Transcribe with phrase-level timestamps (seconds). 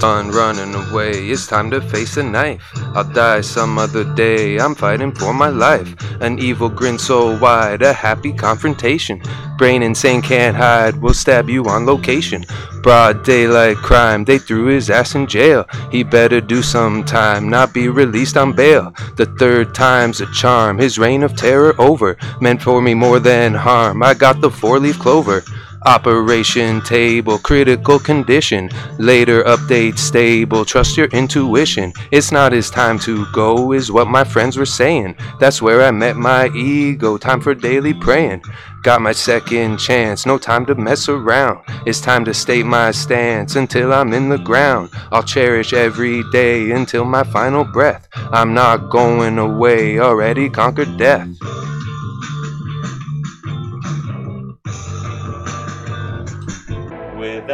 [0.00, 1.12] fun running away.
[1.28, 2.62] It's time to face a knife.
[2.94, 4.58] I'll die some other day.
[4.58, 5.94] I'm fighting for my life.
[6.20, 9.22] An evil grin so wide, a happy confrontation.
[9.58, 12.44] Brain insane can't hide, we'll stab you on location.
[12.82, 15.64] Broad daylight crime, they threw his ass in jail.
[15.90, 18.92] He better do some time, not be released on bail.
[19.16, 22.16] The third time's a charm, his reign of terror over.
[22.40, 25.42] Meant for me more than harm, I got the four leaf clover.
[25.86, 28.68] Operation table, critical condition.
[28.98, 31.92] Later update stable, trust your intuition.
[32.10, 35.14] It's not his time to go, is what my friends were saying.
[35.38, 38.42] That's where I met my ego, time for daily praying.
[38.82, 41.60] Got my second chance, no time to mess around.
[41.86, 44.90] It's time to state my stance until I'm in the ground.
[45.12, 48.08] I'll cherish every day until my final breath.
[48.12, 51.28] I'm not going away, already conquered death.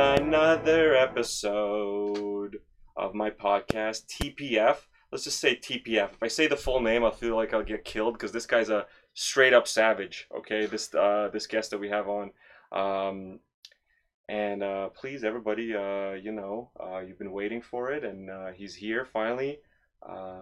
[0.02, 2.58] Another episode
[2.96, 4.78] of my podcast, TPF.
[5.12, 6.10] Let's just say TPF.
[6.14, 8.68] If I say the full name, I'll feel like I'll get killed because this guy's
[8.68, 10.26] a straight up savage.
[10.36, 12.32] Okay, this uh, this guest that we have on,
[12.72, 13.38] um,
[14.28, 18.48] and uh, please everybody, uh, you know, uh, you've been waiting for it, and uh,
[18.48, 19.60] he's here finally.
[20.04, 20.40] Uh,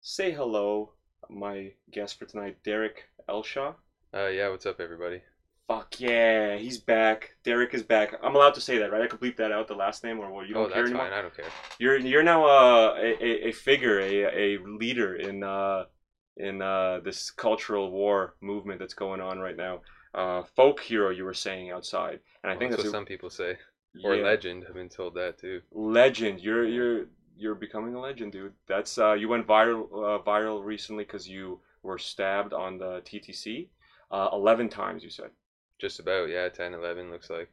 [0.00, 0.94] say hello,
[1.28, 3.74] my guest for tonight, Derek Elshaw.
[4.14, 5.20] Uh, yeah, what's up, everybody?
[5.68, 7.36] Fuck yeah, he's back.
[7.44, 8.14] Derek is back.
[8.22, 9.02] I'm allowed to say that, right?
[9.02, 10.48] I could bleep that out, the last name, or what?
[10.48, 11.10] You don't oh, care that's anymore.
[11.10, 11.12] fine.
[11.12, 11.54] I don't care.
[11.78, 15.84] You're you're now uh, a, a a figure, a a leader in uh
[16.36, 19.82] in uh this cultural war movement that's going on right now.
[20.14, 22.90] Uh, folk hero, you were saying outside, and I Well, think that's that's what a,
[22.90, 23.58] some people say.
[24.02, 24.66] Or yeah, legend.
[24.68, 25.62] I've been told that too.
[25.72, 26.40] legend.
[26.40, 28.54] You're you're you're becoming a legend, dude.
[28.66, 33.68] That's uh, you went viral uh, viral recently because you were stabbed on the TTC,
[34.10, 35.02] uh, eleven times.
[35.04, 35.30] You said.
[35.78, 36.48] Just about, yeah.
[36.48, 37.48] 10, 11 looks like.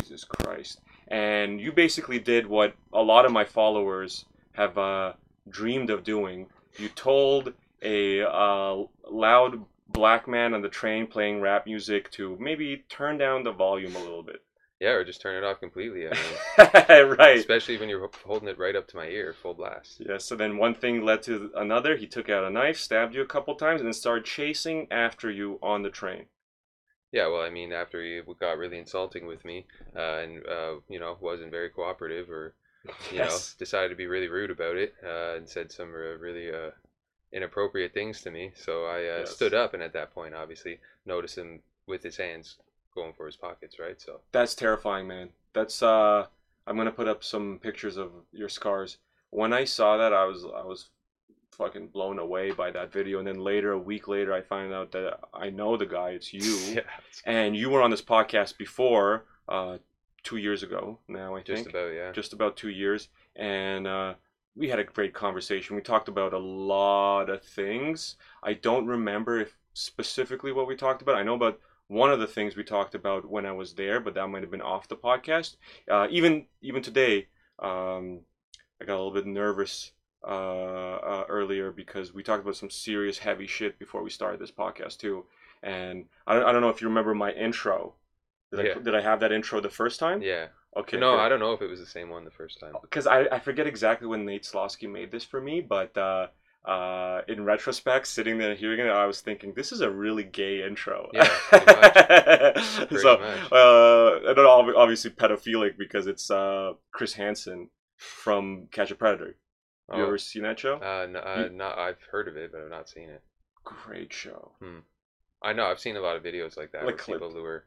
[0.00, 0.80] Jesus Christ.
[1.08, 5.12] And you basically did what a lot of my followers have uh,
[5.48, 6.46] dreamed of doing.
[6.78, 12.84] You told a uh, loud black man on the train playing rap music to maybe
[12.88, 14.42] turn down the volume a little bit.
[14.80, 16.08] Yeah, or just turn it off completely.
[16.08, 17.36] I mean, right.
[17.36, 20.00] especially when you're holding it right up to my ear, full blast.
[20.00, 21.96] Yeah, so then one thing led to another.
[21.96, 25.30] He took out a knife, stabbed you a couple times, and then started chasing after
[25.30, 26.26] you on the train.
[27.12, 29.66] Yeah, well, I mean, after he got really insulting with me,
[29.96, 32.54] uh, and uh, you know, wasn't very cooperative, or
[33.12, 36.50] you know, decided to be really rude about it, uh, and said some uh, really
[36.52, 36.70] uh,
[37.32, 38.52] inappropriate things to me.
[38.54, 39.36] So I uh, Yes.
[39.36, 42.56] stood up, and at that point, obviously, noticed him with his hands
[42.94, 44.00] going for his pockets, right?
[44.00, 45.30] So That's terrifying, man.
[45.52, 46.26] That's uh
[46.66, 48.98] I'm gonna put up some pictures of your scars.
[49.30, 50.90] When I saw that I was I was
[51.60, 54.92] fucking blown away by that video and then later a week later I find out
[54.92, 56.42] that I know the guy, it's you.
[56.74, 56.80] yeah,
[57.26, 59.76] And you were on this podcast before, uh
[60.22, 61.58] two years ago now I think.
[61.58, 62.12] just about yeah.
[62.12, 63.08] Just about two years.
[63.36, 64.14] And uh
[64.56, 65.76] we had a great conversation.
[65.76, 68.16] We talked about a lot of things.
[68.42, 71.16] I don't remember if specifically what we talked about.
[71.16, 74.14] I know about one of the things we talked about when I was there, but
[74.14, 75.56] that might have been off the podcast.
[75.90, 77.28] Uh, even even today,
[77.58, 78.20] um,
[78.80, 79.92] I got a little bit nervous
[80.22, 84.50] uh, uh, earlier because we talked about some serious heavy shit before we started this
[84.50, 85.24] podcast too.
[85.62, 87.94] And I don't, I don't know if you remember my intro.
[88.52, 88.72] Did, Yeah.
[88.76, 90.22] I, did I have that intro the first time?
[90.22, 90.48] Yeah.
[90.76, 90.98] Okay.
[90.98, 92.74] no, good I don't know if it was the same one the first time.
[92.82, 96.28] because I, I forget exactly when Nate Slosky made this for me, but uh,
[96.64, 100.62] uh, in retrospect, sitting there hearing it, I was thinking this is a really gay
[100.64, 101.08] intro.
[101.12, 102.88] Yeah, pretty much.
[102.88, 103.52] Pretty so, much.
[103.52, 104.38] uh, and
[104.76, 109.36] obviously pedophilic because it's uh, Chris Hansen from Catch a Predator.
[109.92, 110.06] You Oh.
[110.06, 110.76] ever seen that show?
[110.76, 113.22] Uh, no, uh, not I've heard of it, but I've not seen it.
[113.64, 114.52] Great show.
[114.60, 114.78] Hmm.
[115.42, 117.64] I know I've seen a lot of videos like that Like clip- people were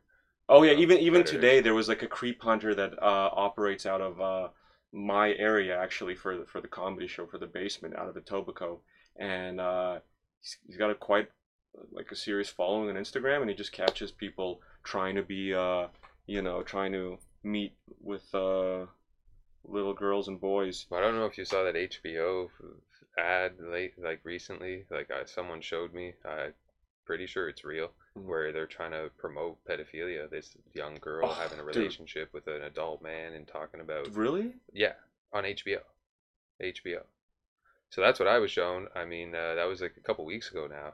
[0.49, 1.35] Oh yeah, uh, even even Predator.
[1.41, 4.49] today there was like a creep hunter that uh, operates out of uh,
[4.91, 8.79] my area actually for the, for the comedy show for the basement out of Etobicoke,
[9.17, 9.99] and uh,
[10.41, 11.29] he's, he's got a quite
[11.91, 15.87] like a serious following on Instagram, and he just catches people trying to be uh,
[16.27, 18.85] you know trying to meet with uh,
[19.65, 20.85] little girls and boys.
[20.91, 22.49] I don't know if you saw that HBO
[23.17, 24.85] ad late like recently.
[24.89, 26.13] Like I, someone showed me.
[26.25, 26.53] I'm
[27.05, 27.91] pretty sure it's real.
[28.17, 28.25] Mhm.
[28.25, 30.29] Where they're trying to promote pedophilia.
[30.29, 31.75] This young girl Oh, having a dude.
[31.77, 34.53] relationship with an adult man and talking about Really?
[34.71, 34.93] yeah
[35.31, 35.79] on HBO,
[36.61, 37.03] HBO.
[37.89, 38.87] So that's what I was shown.
[38.95, 40.93] I mean uh, that was like a couple weeks ago now.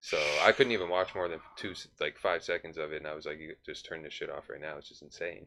[0.00, 3.14] So I couldn't even watch more than two like five seconds of it, and I
[3.14, 4.76] was like, you just turn this shit off right now.
[4.78, 5.46] It's just insane.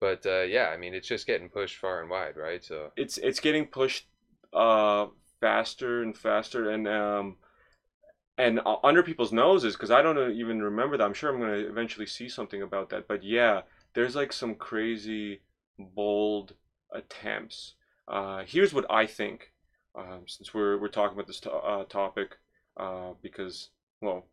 [0.00, 2.62] But uh, yeah, I mean, it's just getting pushed far and wide, right?
[2.64, 4.06] So it's it's getting pushed
[4.52, 5.06] uh
[5.40, 7.36] faster and faster and um
[8.36, 11.04] and under people's noses because I don't even remember that.
[11.04, 13.08] I'm sure I'm gonna eventually see something about that.
[13.08, 13.62] But yeah,
[13.94, 15.40] there's like some crazy,
[15.78, 16.54] bold
[16.92, 17.74] attempts.
[18.06, 19.52] Uh, here's what I think,
[19.96, 22.36] um, since we're we're talking about this to- uh, topic,
[22.76, 24.26] uh, because well,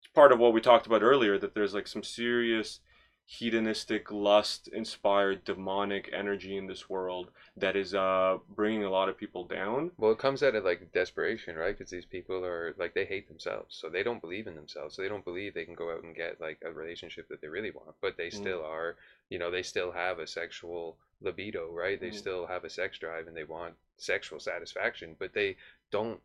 [0.00, 2.80] it's part of what we talked about earlier that there's like some serious
[3.26, 9.18] hedonistic lust inspired demonic energy in this world that is uh bringing a lot of
[9.18, 11.76] people down Well, it comes out of like desperation, right?
[11.76, 14.94] Because these people are like they hate themselves, so they don't believe in themselves.
[14.94, 17.48] So they don't believe they can go out and get like a relationship that they
[17.48, 18.30] really want, but they Mm.
[18.30, 18.96] still are,
[19.28, 22.00] you know, they still have a sexual libido, right?
[22.00, 22.14] They Mhm.
[22.18, 25.56] still have a sex drive and they want sexual satisfaction, but they
[25.90, 26.20] don't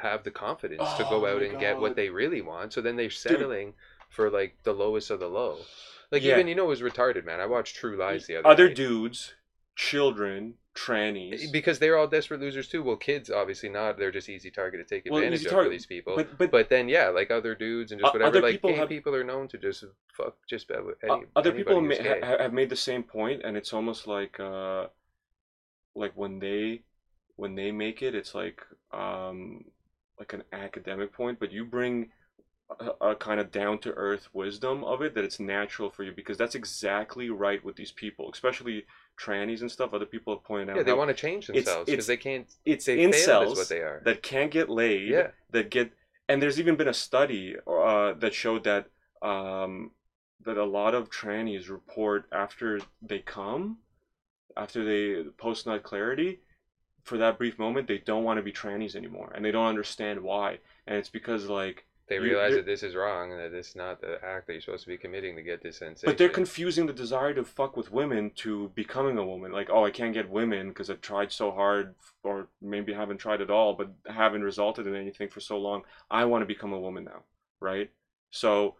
[0.00, 2.72] have the confidence to Oh go out and get what they really want.
[2.72, 3.74] So then they're settling
[4.10, 5.56] for like the lowest of the low.
[6.12, 6.34] Like Yeah.
[6.34, 7.40] even you know it was retarded, man.
[7.40, 9.34] I watched True Lies the other other dudes
[9.76, 12.82] children trannies because they're all desperate losers too.
[12.82, 13.96] Well, kids obviously not.
[13.98, 16.16] They're just easy target to take Well, advantage of target, for these people.
[16.16, 18.28] but But, but then yeah, like other dudes and just whatever.
[18.28, 21.80] other like people gay have- people are known to just fuck just any, other people
[21.80, 24.86] ma- ha- have made the same point and it's almost like uh
[25.94, 26.82] like when they
[27.36, 28.60] when they make it it's like
[28.92, 29.64] um
[30.18, 32.10] like an academic point but you bring
[32.78, 36.12] a, a kind of down to earth wisdom of it that it's natural for you
[36.12, 38.84] because that's exactly right with these people especially
[39.20, 42.06] trannies and stuff other people have pointed out yeah, they want to change themselves because
[42.06, 42.46] they can't.
[42.64, 44.00] it's They incels is what they are.
[44.04, 45.28] that can't get laid Yeah.
[45.50, 45.92] that get
[46.28, 48.86] and there's even been a study uh, that showed that
[49.20, 49.90] um,
[50.44, 53.78] that a lot of trannies report after they come
[54.56, 56.40] after they post nut clarity
[57.04, 60.20] for that brief moment they don't want to be trannies anymore and they don't understand
[60.20, 63.76] why and it's because like They realize that this is wrong and that this is
[63.76, 66.10] not the act that you're supposed to be committing to get this sensation.
[66.10, 69.52] but they're confusing the desire to fuck with women to becoming a woman.
[69.52, 73.40] Like oh i can't get women because i've tried so hard or maybe haven't tried
[73.40, 75.82] at all but haven't resulted in anything for so long.
[76.10, 77.22] I want to become a woman now
[77.60, 77.90] right?
[78.30, 78.74] So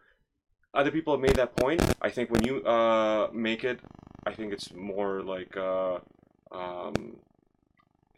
[0.75, 1.83] other people have made that point.
[2.03, 3.81] I think when you uh make it
[4.26, 5.99] i think it's more like uh
[6.53, 7.17] um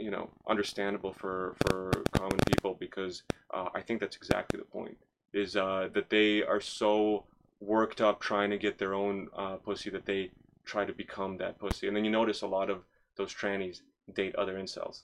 [0.03, 3.23] you know understandable for for common people because
[3.55, 4.97] uh, i think that's exactly the point
[5.33, 7.25] is uh that they are so
[7.61, 10.31] worked up trying to get their own uh, pussy that they
[10.65, 12.85] try to become that pussy and then you notice a lot of
[13.17, 13.83] those trannies
[14.15, 15.03] date other incels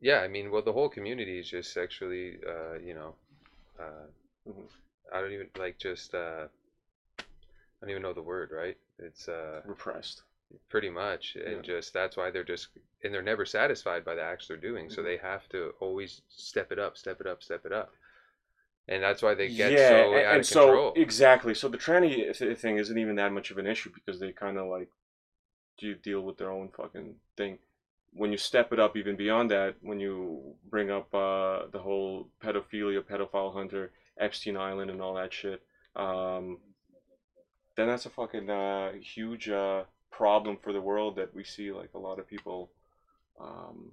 [0.00, 3.14] Yeah, I mean, well, the whole community is just sexually, uh, you know,
[3.80, 4.06] uh,
[4.46, 4.68] Mhm.
[5.12, 6.14] I don't even like just.
[6.14, 6.48] Uh,
[7.80, 8.76] I don't even know the word, right?
[8.98, 10.22] It's uh, repressed
[10.68, 11.62] pretty much and Yeah.
[11.62, 12.68] just that's why they're just
[13.04, 15.04] and they're never satisfied by the acts they're doing so Mhm.
[15.04, 17.92] they have to always step it up step it up step it up
[18.88, 21.54] and that's why they get yeah, so and, out and of so control exactly.
[21.54, 24.66] So the tranny thing isn't even that much of an issue because they kind of
[24.68, 24.88] like
[25.78, 27.58] do deal with their own fucking thing.
[28.14, 32.30] When you step it up even beyond that, when you bring up uh, the whole
[32.42, 35.62] pedophilia, pedophile hunter, Epstein Island, and all that shit,
[35.94, 36.58] um,
[37.76, 41.90] then that's a fucking uh, huge uh, problem for the world that we see like
[41.94, 42.70] a lot of people
[43.40, 43.92] um,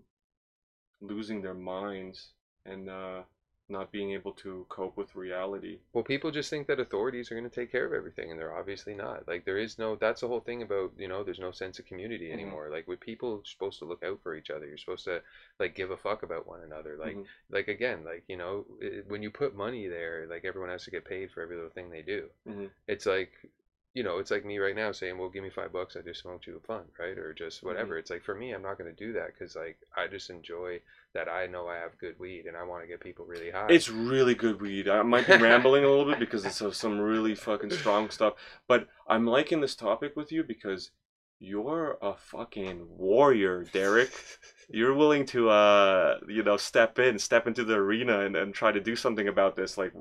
[1.01, 2.29] losing their minds
[2.65, 3.21] and uh,
[3.69, 5.79] not being able to cope with reality.
[5.93, 8.55] well people just think that authorities are going to take care of everything and they're
[8.55, 11.51] obviously not like there is no that's the whole thing about you know there's no
[11.51, 12.33] sense of community Mhm.
[12.33, 15.19] anymore like with people supposed to look out for each other you're supposed to
[15.59, 17.25] like give a fuck about one another like Mhm.
[17.49, 20.91] like again like you know i when you put money there like everyone has to
[20.91, 22.69] get paid for every little thing they do Mhm.
[22.87, 23.31] it's like
[23.95, 26.21] you know it's like me right now saying well give me five bucks i just
[26.21, 28.93] smoked you a fun right or just whatever it's like for me i'm not going
[28.93, 30.79] to do that because like i just enjoy
[31.13, 33.67] that i know i have good weed and i want to get people really high
[33.69, 34.89] It's really good weed.
[34.89, 38.33] I might be rambling a little bit because it's some really fucking strong stuff,
[38.67, 40.91] but I'm liking this topic with you because
[41.39, 44.11] you're a fucking warrior, Derek.
[44.69, 48.71] You're willing to, uh, you know, step in, step into the arena, and, and try
[48.71, 49.77] to do something about this.
[49.77, 49.93] Like,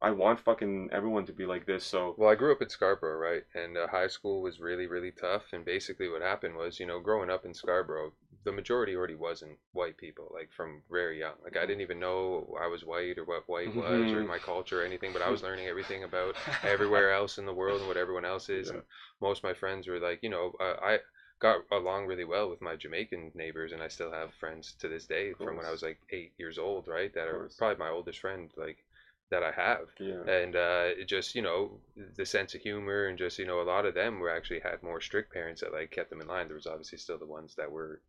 [0.00, 1.84] I want fucking everyone to be like this.
[1.84, 3.44] So, Well, I grew up in Scarborough, right?
[3.54, 5.52] And uh, high school was really, really tough.
[5.52, 8.12] And basically, what happened was, you know, growing up in Scarborough,
[8.44, 11.34] the majority already wasn't white people, like from very young.
[11.44, 14.28] Like, I didn't even know I was white or what white was or Mhm.
[14.28, 17.78] my culture or anything, but I was learning everything about everywhere else in the world
[17.80, 18.68] and what everyone else is.
[18.68, 18.74] Yeah.
[18.74, 18.82] And
[19.20, 21.00] most of my friends were like, you know, uh, I
[21.40, 25.06] got along really well with my Jamaican neighbors, and I still have friends to this
[25.06, 27.12] day from when I was like eight years old, right?
[27.14, 28.84] That are probably my oldest friend, like
[29.30, 30.22] that I have yeah.
[30.26, 31.70] and uh, it just you know
[32.16, 34.82] the sense of humor and just you know a lot of them were actually had
[34.82, 37.54] more strict parents that like kept them in line there was obviously still the ones
[37.56, 38.00] that were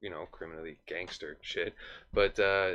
[0.00, 1.74] you know criminally gangster shit
[2.12, 2.74] but uh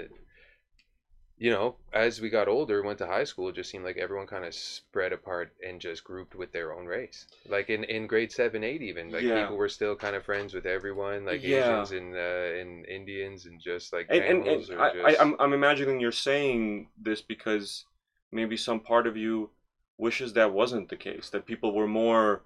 [1.37, 4.27] you know as we got older went to high school it just seemed like everyone
[4.27, 8.31] kind of spread apart and just grouped with their own race like in in grade
[8.31, 9.41] 7 8 even like Yeah.
[9.41, 11.81] people were still kind of friends with everyone like Yeah.
[11.81, 15.53] asians and uh and indians and just like and, and, and I, I, I'm, I'm
[15.53, 17.85] imagining you're saying this because
[18.31, 19.49] maybe some part of you
[19.97, 22.41] wishes that wasn't the case that people were more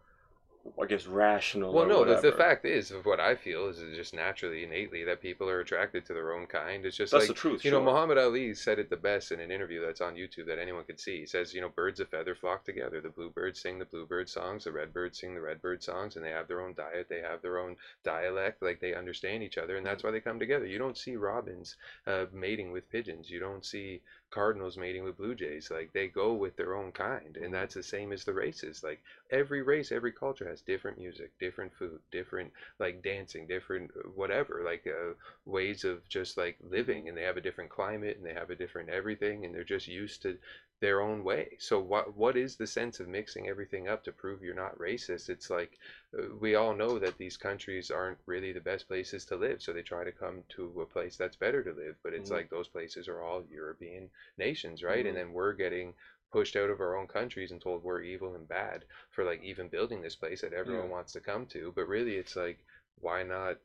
[0.82, 1.72] I guess rational.
[1.72, 5.04] Well, no, the, the fact is, of what I feel is it's just naturally, innately,
[5.04, 6.86] that people are attracted to their own kind.
[6.86, 7.64] It's just That's like the truth.
[7.64, 7.86] You know, sure.
[7.86, 11.00] Muhammad Ali said it the best in an interview that's on YouTube that anyone could
[11.00, 11.20] see.
[11.20, 13.00] He says, you know, birds of feather flock together.
[13.00, 16.48] The bluebirds sing the bluebird songs, the redbirds sing the redbird songs, and they have
[16.48, 20.04] their own diet, they have their own dialect, like they understand each other, and that's
[20.04, 20.66] why they come together.
[20.66, 21.76] You don't see robins
[22.08, 23.30] uh, mating with pigeons.
[23.30, 24.02] You don't see
[24.32, 25.70] cardinals mating with blue jays.
[25.72, 28.82] Like they go with their own kind, and that's the same as the races.
[28.84, 29.00] Like
[29.32, 34.62] every race, every culture has different music, different food, different like dancing, different uh, whatever,
[34.64, 35.14] like uh,
[35.46, 38.56] ways of just like living, and they have a different climate, and they have a
[38.56, 40.38] different everything, and they're just used to
[40.86, 41.58] their own way.
[41.60, 45.30] So what what is the sense of mixing everything up to prove you're not racist?
[45.30, 45.78] It's like
[46.18, 49.74] uh, we all know that these countries aren't really the best places to live, so
[49.74, 51.96] they try to come to a place that's better to live.
[52.04, 52.38] But it's Mhm.
[52.38, 55.06] like those places are all European nations, right?
[55.06, 55.08] Mhm.
[55.08, 55.94] And then we're getting
[56.32, 59.70] pushed out of our own countries and told we're evil and bad for like even
[59.70, 60.90] building this place that everyone Yeah.
[60.90, 61.72] wants to come to.
[61.76, 62.60] But really, it's like
[63.00, 63.58] why not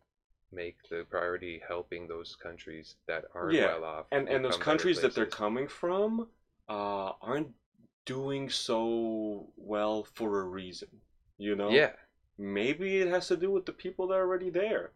[0.53, 5.00] make the priority helping those countries that aren't Yeah, well off and and those countries
[5.00, 6.29] that they're coming from
[6.71, 7.50] uh, aren't
[8.07, 10.89] doing so well for a reason.
[11.37, 11.71] You know.
[11.71, 11.93] Yeah.
[12.39, 14.93] Maybe it has to do with the people that are already there.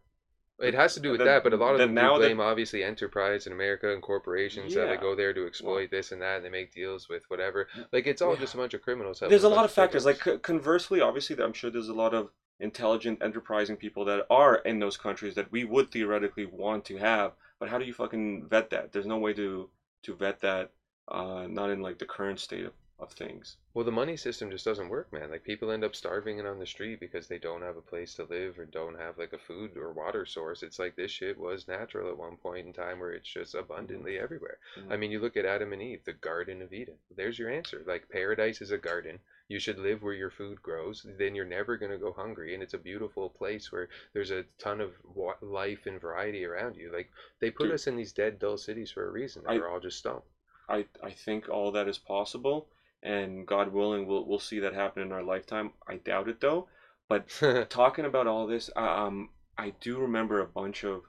[0.57, 2.13] It has to do with That- that, but a lot of that them do now
[2.17, 6.11] that- blame obviously enterprise in America and corporations that they go there to exploit this
[6.13, 7.67] and that, and they make deals with whatever.
[7.91, 8.39] Like it's all Yeah.
[8.39, 9.19] just a bunch of criminals.
[9.19, 10.05] There's a bunch lot of factors.
[10.05, 10.41] Like criminals.
[10.43, 14.95] conversely, obviously, I'm sure there's a lot of intelligent, enterprising people that are in those
[14.95, 17.33] countries that we would theoretically want to have.
[17.59, 18.93] But how do you fucking vet that?
[18.93, 19.69] There's no way to
[20.03, 20.71] to vet that.
[21.07, 23.57] Uh, not in like the current state of, of things.
[23.75, 25.29] Well, the money system just doesn't work, man.
[25.29, 28.15] Like people end up starving and on the street because they don't have a place
[28.15, 30.63] to live or don't have like a food or water source.
[30.63, 34.17] It's like this shit was natural at one point in time where it's just abundantly
[34.17, 34.57] everywhere.
[34.79, 34.91] Mhm.
[34.91, 36.95] I mean, you look at Adam and Eve, the Garden of Eden.
[37.15, 37.83] There's your answer.
[37.85, 39.19] Like paradise is a garden.
[39.47, 41.05] You should live where your food grows.
[41.19, 44.43] Then you're never going to go hungry, and it's a beautiful place where there's a
[44.57, 46.91] ton of wa- life and variety around you.
[46.91, 47.73] Like they put Dude.
[47.73, 49.43] us in these dead, dull cities for a reason.
[49.45, 50.23] I- we're all just stone.
[50.69, 52.67] I I think all that is possible,
[53.03, 55.71] and God willing, we'll we'll see that happen in our lifetime.
[55.87, 56.67] I doubt it though.
[57.07, 57.29] But
[57.69, 61.03] talking about all this, um, I do remember a bunch of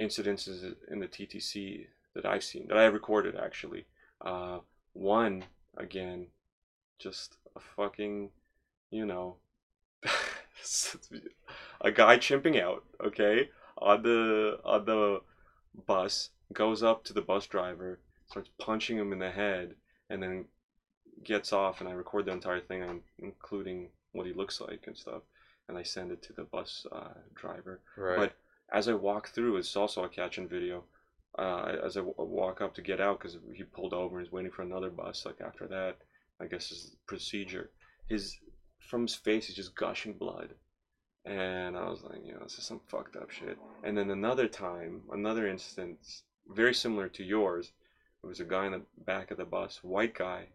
[0.00, 3.86] incidences in the TTC that I've seen that I recorded actually.
[4.20, 4.58] Uh,
[4.92, 5.44] one
[5.76, 6.26] again,
[6.98, 8.30] just a fucking,
[8.90, 9.36] you know,
[11.80, 12.84] a guy chimping out.
[13.04, 13.48] Okay,
[13.78, 15.20] on the on the
[15.86, 18.00] bus goes up to the bus driver,
[18.30, 19.74] starts punching him in the head,
[20.08, 20.44] and then
[21.24, 21.80] gets off.
[21.80, 25.22] And I record the entire thing, including what he looks like and stuff,
[25.68, 27.80] and I send it to the bus uh, driver.
[27.96, 28.16] right.
[28.16, 28.32] But
[28.72, 30.84] as I walk through, it's also a catch-in video.
[31.38, 34.32] Uh, as I w- walk up to get out, because he pulled over and is
[34.32, 35.24] waiting for another bus.
[35.24, 35.96] Like after that,
[36.40, 37.70] I guess is procedure.
[38.08, 38.36] His
[38.78, 40.54] from his face is just gushing blood,
[41.24, 43.58] and I was like, you know, this is some fucked up shit.
[43.84, 47.72] And then another time, another instance, very similar to yours,
[48.22, 50.46] there was a guy in the back of the bus, white guy,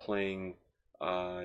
[0.00, 0.54] playing
[1.00, 1.44] uh,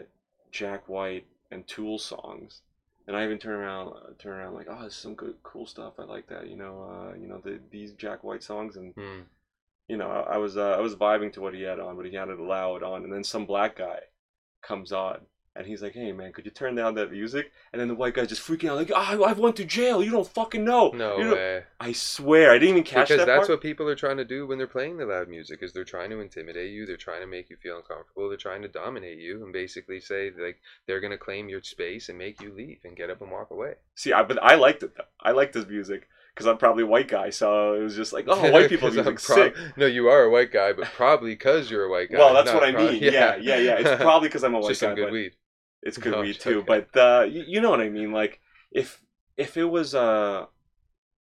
[0.51, 2.61] Jack White and Tool songs
[3.09, 5.93] and I even turn around, turn around like, oh, this is some good, cool stuff.
[5.97, 9.21] I like that, you know, uh, you know, the, these Jack White songs, and Hmm.
[9.87, 12.05] you know, I, I was, uh, I was vibing to what he had on, but
[12.05, 14.01] he had it loud on, and then some black guy
[14.61, 15.21] comes on,
[15.59, 17.51] and he's like, hey man, could you turn down that music?
[17.71, 20.01] And then the white guy's just freaking out, like, ah, oh, I went to jail.
[20.03, 20.89] You don't fucking know.
[20.95, 21.63] No You don't-" way.
[21.79, 23.59] I swear, I didn't even catch because that Because that's part.
[23.59, 26.09] what people are trying to do when they're playing the loud music is they're trying
[26.11, 29.43] to intimidate you they're trying to make you feel uncomfortable they're trying to dominate you
[29.43, 32.95] and basically say like they're going to claim your space and make you leave and
[32.97, 34.95] get up and walk away See, I, but I liked it.
[34.97, 35.03] Though.
[35.21, 38.25] I liked this music because I'm probably a white guy, so it was just like,
[38.29, 39.55] oh, white people music, prob- sick.
[39.75, 42.53] no you are a white guy but probably because you're a white guy Well, that's
[42.53, 43.01] what I mean.
[43.03, 43.75] Yeah, yeah, yeah.
[43.79, 44.87] It's probably because I'm a white just guy.
[44.87, 45.33] some good weed
[45.83, 48.11] It's good No, weed too, but uh, you, you know what I mean.
[48.11, 48.39] Like
[48.71, 49.01] if
[49.37, 50.45] if it was uh,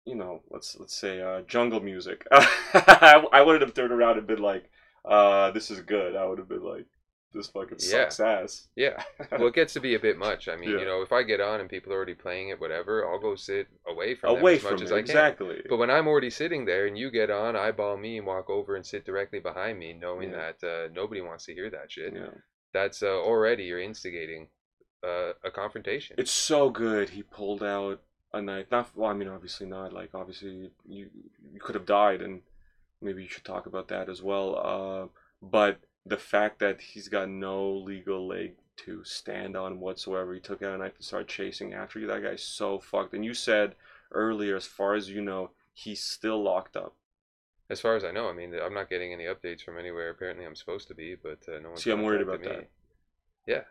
[0.05, 4.27] you know, let's let's say uh, jungle music, I, I wouldn't have turned around and
[4.27, 4.69] been like,
[5.05, 6.15] uh, this is good.
[6.15, 6.85] I would have been like,
[7.31, 8.09] this fucking Yeah.
[8.09, 8.67] sucks ass.
[8.75, 10.79] yeah well it gets to be a bit much i mean Yeah.
[10.79, 13.35] you know if i get on and people are already playing it whatever i'll go
[13.35, 15.61] sit away from Away as much from as it, i can exactly.
[15.69, 18.75] But when I'm already sitting there and you get on, eyeball me and walk over
[18.75, 20.53] and sit directly behind me, knowing Yeah.
[20.59, 22.33] that uh, nobody wants to hear that shit, yeah.
[22.73, 24.47] That's uh, already you're instigating
[25.03, 26.15] uh, a confrontation.
[26.19, 27.09] It's so good.
[27.09, 28.01] He pulled out
[28.33, 28.67] a knife.
[28.71, 29.09] Not well.
[29.09, 29.93] I mean, obviously not.
[29.93, 31.09] Like obviously you
[31.53, 32.41] you could have died, and
[33.01, 34.57] maybe you should talk about that as well.
[34.57, 35.07] Uh,
[35.41, 40.63] but the fact that he's got no legal leg to stand on whatsoever, he took
[40.63, 42.07] out a knife and started chasing after you.
[42.07, 43.13] That guy's so fucked.
[43.13, 43.75] And you said
[44.11, 46.95] earlier, as far as you know, he's still locked up.
[47.69, 50.09] As far as I know, I mean, I'm not getting any updates from anywhere.
[50.09, 52.67] Apparently, I'm supposed to be, but uh, no one's See, I'm worried about me.
[53.47, 53.61] Yeah,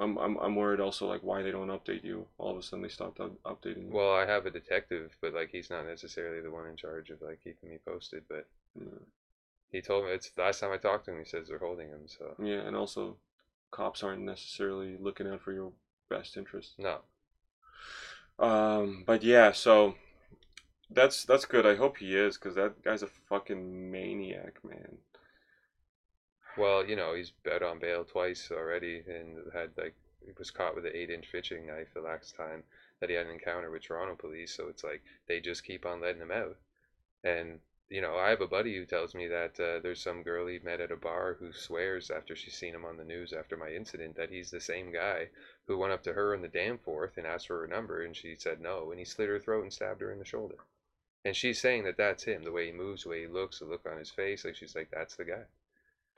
[0.00, 2.26] I'm, I'm I'm worried also like why they don't update you.
[2.38, 3.90] All of a sudden they stopped up- updating you.
[3.92, 7.20] Well, I have a detective, but like he's not necessarily the one in charge of
[7.22, 8.24] like keeping me posted.
[8.28, 8.98] But Yeah.
[9.70, 11.18] he told me it's the last time I talked to him.
[11.18, 12.06] He says they're holding him.
[12.06, 13.16] So Yeah, and also,
[13.70, 15.72] cops aren't necessarily looking out for your
[16.08, 16.74] best interest.
[16.78, 16.98] no,
[18.38, 19.94] Um, but yeah, so
[20.94, 21.66] that's that's good.
[21.66, 24.98] I hope he is, cause that guy's a fucking maniac, man.
[26.56, 29.94] Well, you know, he's bet on bail twice already and had like
[30.24, 32.62] he was caught with an eight inch fishing knife the last time
[33.00, 34.54] that he had an encounter with Toronto police.
[34.54, 36.56] So it's like they just keep on letting him out.
[37.24, 40.46] And you know, I have a buddy who tells me that uh, there's some girl
[40.46, 43.56] he met at a bar who swears after she's seen him on the news after
[43.56, 45.28] my incident that he's the same guy
[45.66, 48.34] who went up to her in the Danforth and asked for her number and she
[48.36, 50.56] said no and he slit her throat and stabbed her in the shoulder.
[51.24, 53.64] And she's saying that that's him, the way he moves, the way he looks, the
[53.64, 54.44] look on his face.
[54.44, 55.42] Like she's like, that's the guy.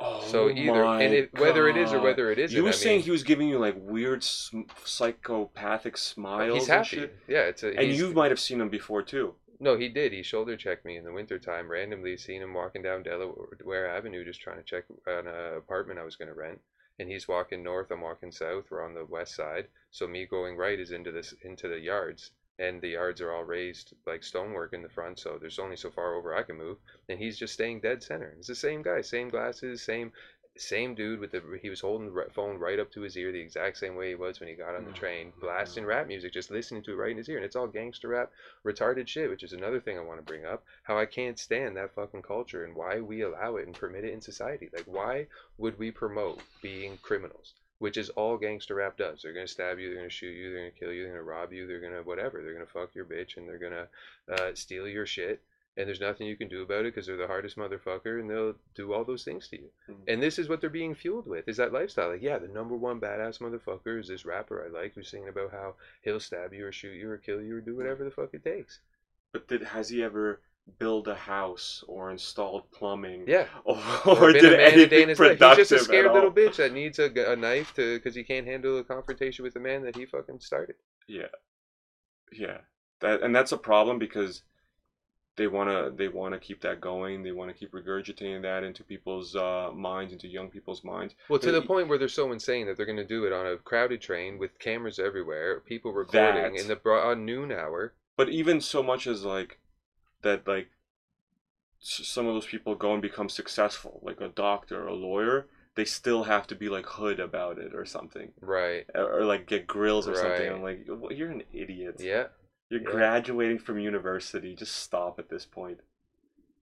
[0.00, 2.72] Oh So either and it, whether it is or whether it isn't, You were I
[2.72, 6.96] saying mean, he was giving you like weird sm- psychopathic smiles he's and happy.
[6.96, 7.18] shit.
[7.28, 7.78] Yeah, it's a.
[7.78, 9.34] And you might have seen him before too.
[9.60, 10.12] No, he did.
[10.12, 14.40] He shoulder checked me in the wintertime, randomly seen him walking down Delaware Avenue just
[14.40, 16.60] trying to check on an apartment I was going to rent.
[16.98, 18.64] And he's walking north, I'm walking south.
[18.70, 19.68] We're on the west side.
[19.90, 22.32] So me going right is into this into the yards.
[22.58, 25.90] And the yards are all raised like stonework in the front, so there's only so
[25.90, 26.78] far over I can move.
[27.08, 28.34] And he's just staying dead center.
[28.38, 30.12] It's the same guy, same glasses, same
[30.56, 33.40] same dude with the he was holding the phone right up to his ear the
[33.40, 36.32] exact same way he was when he got on the Oh, train blasting rap music
[36.32, 38.30] just listening to it right in his ear and it's all gangster rap
[38.64, 40.64] retarded shit, which is another thing I want to bring up.
[40.84, 44.12] How I can't stand that fucking culture and why we allow it and permit it
[44.12, 44.70] in society.
[44.72, 45.26] Like, why
[45.58, 47.54] would we promote being criminals?
[47.78, 49.22] Which is all gangster rap does.
[49.22, 51.52] They're gonna stab you, they're gonna shoot you, they're gonna kill you, they're gonna rob
[51.52, 52.42] you, they're gonna whatever.
[52.42, 53.88] They're gonna fuck your bitch and they're gonna
[54.30, 55.42] uh, steal your shit.
[55.76, 58.54] And there's nothing you can do about it because they're the hardest motherfucker and they'll
[58.76, 59.70] do all those things to you.
[59.88, 59.96] Mhm.
[60.06, 62.10] And this is what they're being fueled with is that lifestyle.
[62.10, 65.50] Like, yeah, the number one badass motherfucker is this rapper I like who's singing about
[65.50, 68.32] how he'll stab you or shoot you or kill you or do whatever the fuck
[68.34, 68.78] it takes.
[69.32, 70.40] But did has he ever
[70.78, 73.24] built a house or installed plumbing?
[73.26, 73.46] Yeah.
[73.64, 75.18] Or, Or did been a man a day in anything his.
[75.18, 78.46] He's just a scared little bitch that needs a, a knife to because he can't
[78.46, 80.76] handle a confrontation with the man that he fucking started.
[81.08, 81.26] Yeah,
[82.32, 82.58] yeah.
[83.00, 84.42] That and that's a problem because
[85.36, 87.22] they wanna they wanna keep that going.
[87.22, 91.14] They wanna keep regurgitating that into people's uh, minds, into young people's minds.
[91.28, 93.32] Well, to But the point where they're so insane that they're going to do it
[93.32, 97.94] on a crowded train with cameras everywhere, people recording That- in the broad noon hour.
[98.16, 99.58] But even so much as like
[100.24, 100.68] that, like
[101.80, 105.46] some of those people go and become successful, like a doctor, or a lawyer.
[105.76, 108.86] They still have to be like hood about it or something, Right.
[108.94, 110.48] or, or, like get grills or something.
[110.52, 111.96] I'm like, "Well, you're an idiot.
[111.98, 112.28] Yeah.
[112.70, 112.90] You're Yeah.
[112.90, 114.54] graduating from university.
[114.54, 115.80] Just stop at this point.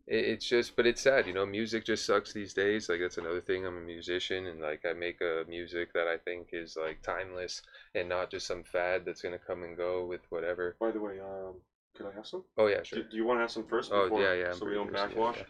[0.07, 1.45] It, it's just, but it's sad, you know.
[1.47, 2.89] Music just sucks these days.
[2.89, 3.67] Like that's another thing.
[3.67, 7.63] I'm a musician, and like I make a music that I think is like timeless
[7.95, 10.75] and not just some fad that's gonna come and go with whatever.
[10.81, 11.57] By the way, um,
[11.97, 12.45] could I have some?
[12.57, 13.03] Oh yeah, sure.
[13.03, 13.91] Do, do you want to have some first?
[13.93, 14.47] Oh yeah, yeah.
[14.51, 15.37] I'm So we don't thirsty, backwash.
[15.37, 15.43] yeah.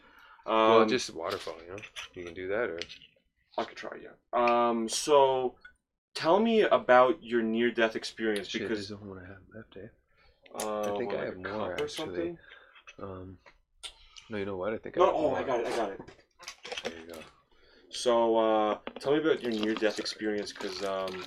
[0.44, 1.78] Um, well, just waterfall, you know.
[2.14, 2.80] You can do that, or
[3.58, 3.98] I could try.
[4.02, 4.10] Yeah.
[4.32, 4.88] Um.
[4.88, 5.54] So,
[6.14, 9.88] tell me about your near-death experience because the one I have left, eh?
[10.64, 11.88] uh, I think what, I have more, or actually.
[11.88, 12.38] something.
[13.00, 13.38] Um,
[14.30, 14.72] no, you know what?
[14.72, 14.96] I think.
[14.96, 15.04] No.
[15.04, 15.38] I have Oh, more.
[15.38, 15.66] I got it.
[15.66, 16.00] I got it.
[16.84, 17.18] There you go.
[17.90, 21.24] So, uh, tell me about your near-death experience because um,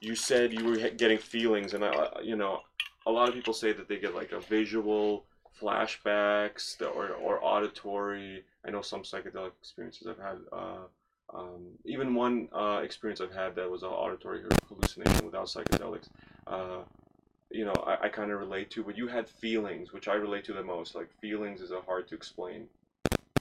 [0.00, 2.60] you said you were getting feelings, and I, I- you know,
[3.06, 5.24] a lot of people say that they get like a visual
[5.60, 8.44] flashbacks the- or or auditory.
[8.66, 10.38] I know some psychedelic experiences I've had.
[10.52, 10.84] Uh,
[11.32, 16.08] um, even one uh, experience I've had that was an auditory hallucination without psychedelics.
[16.46, 16.78] Uh,
[17.50, 20.44] you know, I, I kind of relate to, but you had feelings, which I relate
[20.46, 20.94] to the most.
[20.94, 22.66] Like feelings is a hard to explain.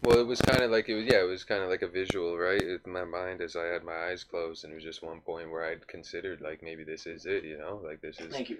[0.03, 1.05] Well, it was kind of like it was.
[1.05, 2.61] Yeah, it was kind of like a visual, right?
[2.61, 5.51] In my mind, as I had my eyes closed, and it was just one point
[5.51, 8.59] where I'd considered like maybe this is it, you know, like this is Thank you.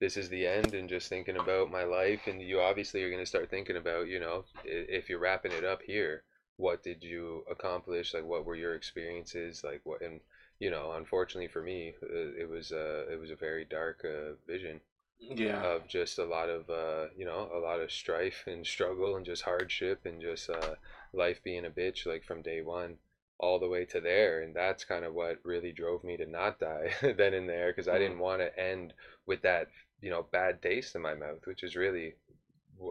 [0.00, 3.22] This is the end and just thinking about my life and you obviously are going
[3.22, 6.22] to start thinking about you know if you're wrapping it up here
[6.56, 10.20] what did you accomplish like what were your experiences like what and
[10.60, 14.34] you know unfortunately for me uh, it was uh, it was a very dark uh,
[14.46, 14.80] vision
[15.20, 15.60] Yeah.
[15.62, 19.26] of just a lot of uh, you know a lot of strife and struggle and
[19.26, 20.74] just hardship and just uh,
[21.12, 22.98] life being a bitch like from day one
[23.40, 26.58] all the way to there and that's kind of what really drove me to not
[26.58, 27.98] die then and there because I Mm.
[27.98, 28.94] didn't want to end
[29.26, 29.68] with that
[30.00, 32.14] you know bad taste in my mouth which is really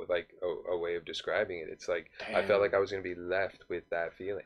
[0.09, 3.03] like a, a way of describing it it's like I felt like I was going
[3.03, 4.43] to be left with that feeling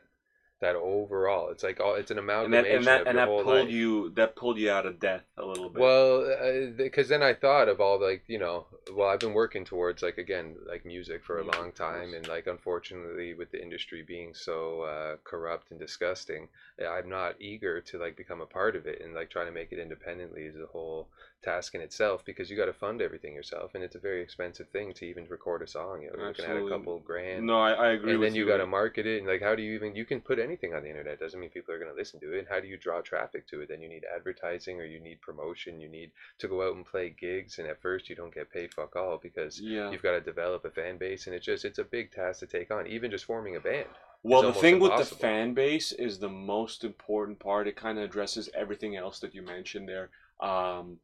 [0.62, 1.50] that overall.
[1.50, 3.70] It's like all it's an and amalgamation that and that of and that pulled life.
[3.70, 5.82] you that pulled you out of death a little bit.
[5.82, 10.02] Well, because then I thought of all like you know, well, I've been working towards
[10.02, 14.02] like again like music for a Music, long time, and like unfortunately with the industry
[14.06, 16.48] being so uh, corrupt and disgusting,
[16.80, 19.72] I'm not eager to like become a part of it and like trying to make
[19.72, 21.08] it independently is a whole
[21.42, 24.68] task in itself because you got to fund everything yourself, and it's a very expensive
[24.68, 26.02] thing to even record a song.
[26.02, 27.46] You know, you're looking at a couple grand.
[27.46, 28.14] no, I, I agree.
[28.14, 30.20] and then you got to market it and like how do you even you can
[30.20, 32.48] put anything on the internet doesn't mean people are going to listen to it and
[32.48, 35.80] how do you draw traffic to it then you need advertising or you need promotion
[35.80, 38.72] you need to go out and play gigs and at first you don't get paid
[38.72, 39.90] fuck all because Yeah.
[39.90, 42.46] you've got to develop a fan base and it's just it's a big task to
[42.46, 43.88] take on even just forming a band
[44.22, 47.66] Well, the thing with the fan base is the most important part.
[47.66, 50.10] It kind of addresses everything else that you mentioned there.
[50.40, 50.98] Um,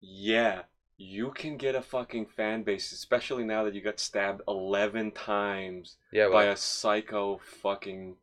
[0.00, 0.62] yeah,
[0.96, 5.96] you can get a fucking fan base, especially now that you got stabbed 11 times
[6.12, 8.16] yeah by a psycho fucking,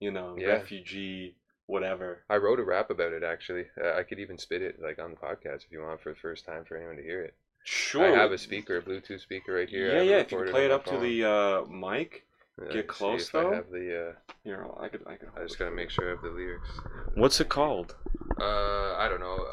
[0.00, 0.48] you know, Yeah.
[0.48, 1.34] refugee,
[1.66, 2.22] whatever.
[2.28, 5.10] i wrote a rap about it actually uh, i could even spit it like on
[5.12, 8.04] the podcast if you want for the first time for anyone to hear it Sure.
[8.04, 10.16] i have a speaker a bluetooth speaker right here Yeah, yeah.
[10.16, 12.24] If you play it up to the uh, mic.
[12.60, 13.52] Uh, get see close, though.
[13.52, 14.12] i have the uh,
[14.42, 15.28] Here, I could, I could.
[15.36, 16.68] i just gotta make sure i have the lyrics
[17.14, 17.94] What's it called?
[18.40, 19.46] Uh, I don't know.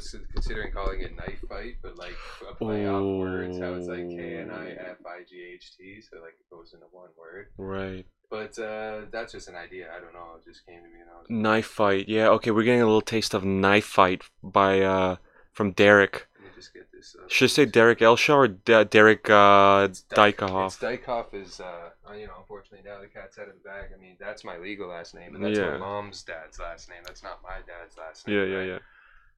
[0.00, 2.14] Was considering calling it knife fight, but like
[2.50, 6.00] a play off words, how it's like K N I F I G H T,
[6.00, 7.48] so like it goes into one word.
[7.58, 8.06] Right.
[8.30, 9.88] But uh, that's just an idea.
[9.94, 10.36] I don't know.
[10.38, 11.00] It just came to me.
[11.02, 12.08] And I was Knife fight.
[12.08, 12.28] Yeah.
[12.30, 15.16] Okay, we're getting a little taste of knife fight by uh
[15.52, 16.28] from Derek.
[16.36, 17.14] Let me just get this.
[17.28, 20.78] Should I say Derek Elshaw or De- Derek uh, It's Dyke- Dykehoff?
[20.80, 23.90] Dykehoff is, uh, uh, you know, unfortunately now the cat's out of the bag.
[23.94, 25.72] I mean, that's my legal last name, and that's Yeah.
[25.72, 27.00] my mom's dad's last name.
[27.04, 28.36] That's not my dad's last name.
[28.38, 28.68] Yeah, yeah, right?
[28.68, 28.78] yeah.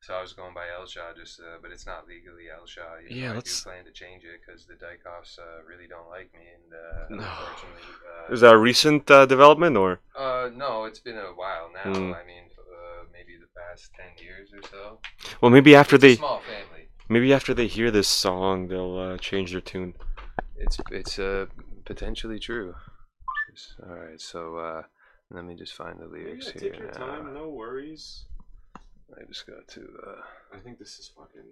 [0.03, 2.99] So I was going by Elshaw, just, uh, but it's not legally Elshaw.
[3.09, 5.87] You Yeah, know, I let's- do plan to change it because the Dykehoffs uh, really
[5.87, 7.23] don't like me, and uh, No.
[7.23, 7.95] unfortunately,
[8.29, 10.01] uh, Is that a recent uh, development or?
[10.17, 11.93] uh, no, it's been a while now.
[11.93, 12.15] Mm.
[12.21, 14.99] I mean, uh, maybe the past ten years or so.
[15.41, 16.89] Well, maybe after It's a they small family.
[17.09, 19.95] maybe after they hear this song, they'll uh, change their tune.
[20.57, 21.47] It's it's uh,
[21.85, 22.75] potentially true.
[23.87, 24.83] All right, so uh,
[25.31, 26.71] let me just find the lyrics here.
[26.73, 27.23] Take your now.
[27.23, 28.25] no worries.
[29.17, 31.51] I just got to uh, I think this is fucking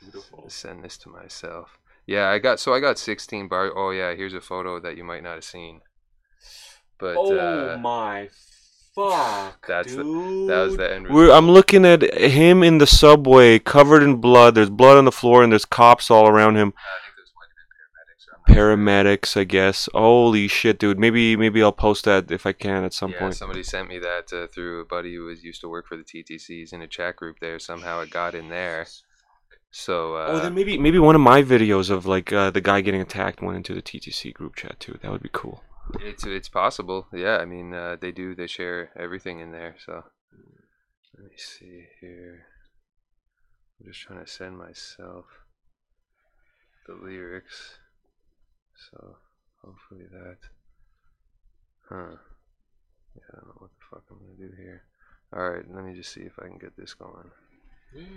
[0.00, 0.44] beautiful.
[0.48, 1.78] send this to myself.
[2.06, 3.72] Yeah, I got so I got 16 bar.
[3.76, 5.80] Oh yeah, here's a photo that you might not have seen.
[6.98, 7.38] But oh
[7.74, 8.28] uh, my
[8.94, 10.48] fuck, that's the- dude.
[10.50, 11.38] that was the end We're, result.
[11.38, 14.54] I'm looking at him in the subway, covered in blood.
[14.54, 16.72] There's blood on the floor, and there's cops all around him.
[18.46, 18.72] Paramedics.
[18.72, 19.04] I'm not sure.
[19.16, 19.88] Paramedics, I guess.
[19.92, 20.98] Holy shit, dude.
[20.98, 23.34] Maybe maybe I'll post that if I can at some yeah, point.
[23.34, 26.04] somebody sent me that uh, through a buddy who was used to work for the
[26.04, 27.58] TTCs in a chat group there.
[27.58, 28.86] Somehow it got in there.
[29.70, 32.80] So uh, oh, then maybe maybe one of my videos of like uh, the guy
[32.80, 34.98] getting attacked went into the TTC group chat too.
[35.02, 35.62] That would be cool.
[36.00, 37.06] It's it's possible.
[37.12, 38.34] Yeah, I mean uh, they do.
[38.34, 39.76] They share everything in there.
[39.84, 40.04] So
[41.16, 42.46] let me see here.
[43.78, 45.26] I'm just trying to send myself
[46.86, 47.78] the lyrics.
[48.90, 49.16] So
[49.64, 50.38] hopefully that.
[51.88, 52.16] Huh.
[53.14, 54.82] Yeah, I don't know what the fuck I'm gonna do here.
[55.34, 57.30] All right, let me just see if I can get this going.
[57.94, 58.12] Alright,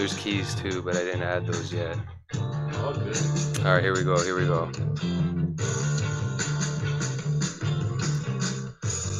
[0.00, 1.94] There's keys too, but I didn't add those yet.
[2.32, 3.18] Good.
[3.58, 4.64] Alright, here we go, here we go.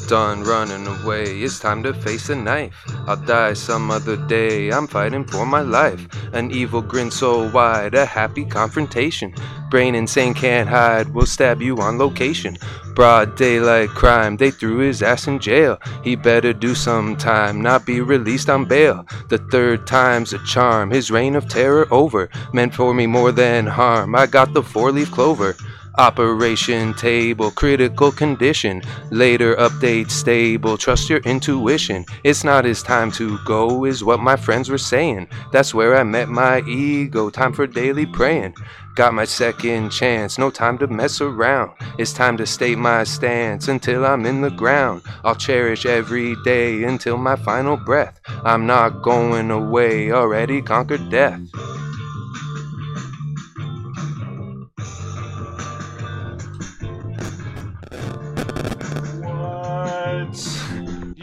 [0.07, 2.73] Done running away, it's time to face a knife.
[3.05, 6.07] I'll die some other day, I'm fighting for my life.
[6.33, 9.33] An evil grin so wide, a happy confrontation.
[9.69, 12.57] Brain insane can't hide, we'll stab you on location.
[12.93, 15.79] Broad daylight crime, they threw his ass in jail.
[16.03, 19.05] He better do some time, not be released on bail.
[19.29, 22.29] The third time's a charm, his reign of terror over.
[22.53, 25.55] Meant for me more than harm, I got the four leaf clover.
[26.01, 28.81] Operation table, critical condition.
[29.11, 32.05] Later update stable, trust your intuition.
[32.23, 35.27] It's not his time to go, is what my friends were saying.
[35.51, 38.55] That's where I met my ego, time for daily praying.
[38.95, 41.73] Got my second chance, no time to mess around.
[41.99, 45.03] It's time to state my stance until I'm in the ground.
[45.23, 48.19] I'll cherish every day until my final breath.
[48.43, 51.41] I'm not going away, already conquered death.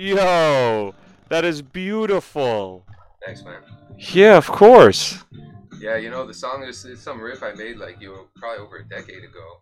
[0.09, 0.95] Yo,
[1.29, 2.83] that is beautiful.
[3.27, 3.61] Thanks, man.
[3.99, 5.23] Yeah, of course.
[5.79, 8.65] Yeah, you know the song is it's some riff I made like you know, probably
[8.65, 9.61] over a decade ago.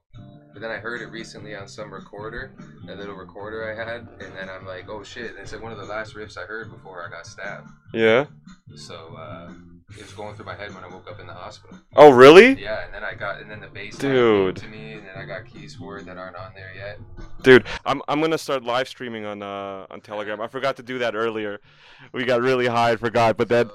[0.52, 2.52] But then I heard it recently on some recorder,
[2.88, 5.30] a little recorder I had, and then I'm like, oh shit!
[5.30, 7.68] And it's like one of the last riffs I heard before I got stabbed.
[7.92, 8.26] Yeah.
[8.76, 9.50] So uh,
[9.90, 11.78] it was going through my head when I woke up in the hospital.
[11.94, 12.60] Oh, really?
[12.60, 14.56] Yeah, and then I got, and then the bass Dude.
[14.56, 16.98] came to me, and then I got keys for it that aren't on there yet.
[17.42, 20.40] Dude, I'm I'm gonna start live streaming on uh on Telegram.
[20.40, 21.60] I forgot to do that earlier.
[22.12, 23.70] We got really high and forgot, but then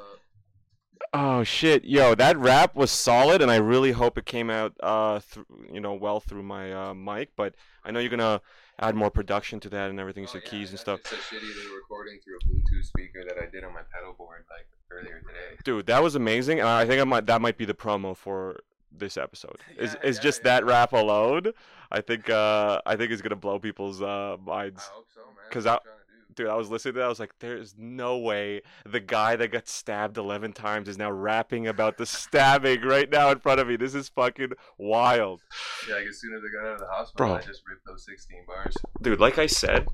[1.14, 4.74] Uh, oh shit, yo, that rap was solid, and I really hope it came out
[4.82, 7.30] uh th- you know well through my uh, mic.
[7.38, 8.42] But I know you're gonna
[8.80, 11.00] add more production to that and everything, so oh, yeah, keys and stuff.
[11.04, 14.44] just a shitty recording through a Bluetooth speaker that I did on my pedal board
[14.50, 15.58] like earlier today.
[15.64, 18.60] Dude, that was amazing, and I think I might that might be the promo for
[18.92, 19.58] this episode.
[19.78, 20.44] Is Yeah, is yeah, just yeah.
[20.60, 21.52] that rap alone?
[21.92, 24.84] I think uh I think it's gonna blow people's uh I minds.
[24.84, 25.36] hope so, man.
[25.52, 26.34] 'Cause That's I- what I'm trying to do.
[26.34, 27.06] Dude, I was listening to that.
[27.06, 31.12] I was like, "There's no way the guy that got stabbed 11 times is now
[31.12, 33.76] rapping about the stabbing right now in front of me.
[33.76, 35.42] This is fucking wild."
[35.90, 37.36] Yeah, like as soon as I got out of the hospital, Bro.
[37.38, 38.78] I just ripped those 16 bars.
[39.02, 39.88] Dude, like I said,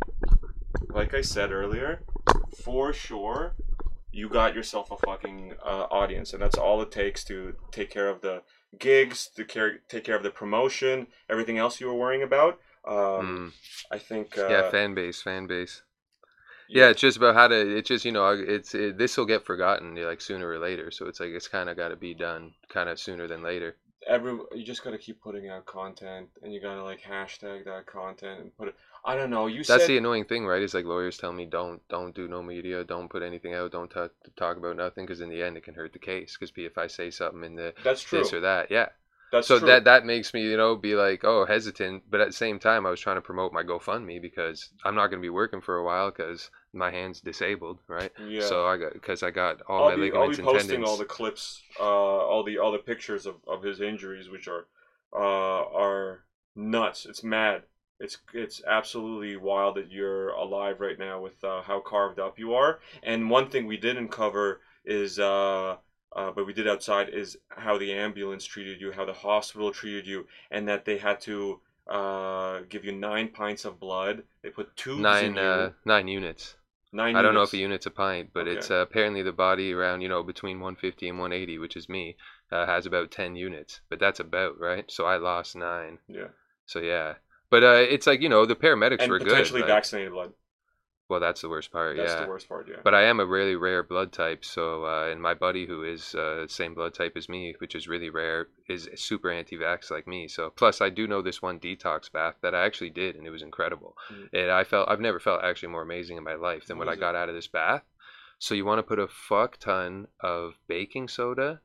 [0.89, 2.01] like I said earlier,
[2.61, 3.55] for sure,
[4.17, 8.09] you got yourself a fucking uh, audience, and that's all it takes to take care
[8.09, 8.41] of the
[8.79, 12.59] gigs, to care, take care of the promotion, everything else you were worrying about.
[12.87, 13.51] Um, Mm.
[13.91, 14.37] I think.
[14.37, 15.83] Uh, yeah, fan base, fan base.
[16.69, 17.77] Yeah, it's just about how to.
[17.77, 20.91] It's just you know, it's it, this will get forgotten like sooner or later.
[20.91, 23.77] So it's like it's kind of got to be done kind of sooner than later.
[24.07, 28.41] every you just gotta keep putting out content, and you gotta like hashtag that content
[28.41, 28.75] and put it.
[29.07, 29.47] I don't know.
[29.47, 30.61] You That's said the annoying thing, right?
[30.61, 33.89] Is like lawyers tell me don't don't do no media, don't put anything out, don't
[33.89, 36.35] talk talk about nothing, because in the end it can hurt the case.
[36.37, 38.19] Because if I say something in the that's true.
[38.19, 38.89] this or that, yeah.
[39.31, 39.67] That's so true.
[39.67, 42.85] that that makes me you know be like oh hesitant but at the same time
[42.85, 45.75] i was trying to promote my gofundme because i'm not going to be working for
[45.75, 48.39] a while because my hand's disabled right yeah.
[48.39, 51.03] so i got because i got all I'll my be, I'll be posting all the
[51.03, 54.65] clips, uh, all the all the pictures of, of his injuries, which are
[55.13, 55.19] uh,
[55.75, 56.23] are
[56.55, 57.05] nuts.
[57.05, 57.63] It's mad.
[57.99, 62.53] It's it's absolutely wild that you're alive right now with uh, how carved up you
[62.53, 62.79] are.
[63.03, 65.77] And one thing we didn't cover is, uh,
[66.15, 70.05] uh, but we did outside, is how the ambulance treated you, how the hospital treated
[70.07, 74.23] you, and that they had to uh, give you nine pints of blood.
[74.43, 76.55] They put tubes nine uh nine units
[76.91, 77.15] nine.
[77.15, 78.47] i don't know if a unit's a pint but Okay.
[78.47, 82.17] it's uh, apparently the body around you know between 150 and 180 which is me
[82.51, 86.27] uh, has about 10 units but that's about right so i lost nine Yeah.
[86.65, 87.15] so yeah
[87.49, 90.33] but uh, it's like you know the paramedics And were good potentially vaccinated blood.
[91.09, 92.67] well that's the worst part That's yeah the worst part.
[92.69, 92.77] Yeah.
[92.83, 96.13] But I am a really rare blood type, so uh, and my buddy who is
[96.15, 100.27] uh, same blood type as me, which is really rare, is super anti-vax like me.
[100.27, 103.31] So plus I do know this one detox bath that I actually did, and it
[103.31, 103.95] was incredible.
[104.11, 104.29] Mm.
[104.41, 106.89] And I felt I've never felt actually more amazing in my life than What when
[106.89, 107.01] I is it?
[107.01, 107.83] got out of this bath.
[108.39, 111.61] So you want to put a fuck ton of baking soda,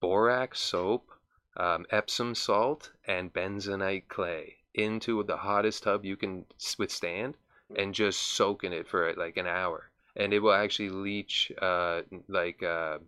[0.00, 1.10] borax soap,
[1.56, 6.44] um, Epsom salt, and bentonite clay into the hottest tub you can
[6.78, 7.36] withstand,
[7.76, 12.02] and just soak in it for like an hour, and it will actually leach uh,
[12.28, 12.98] like uh,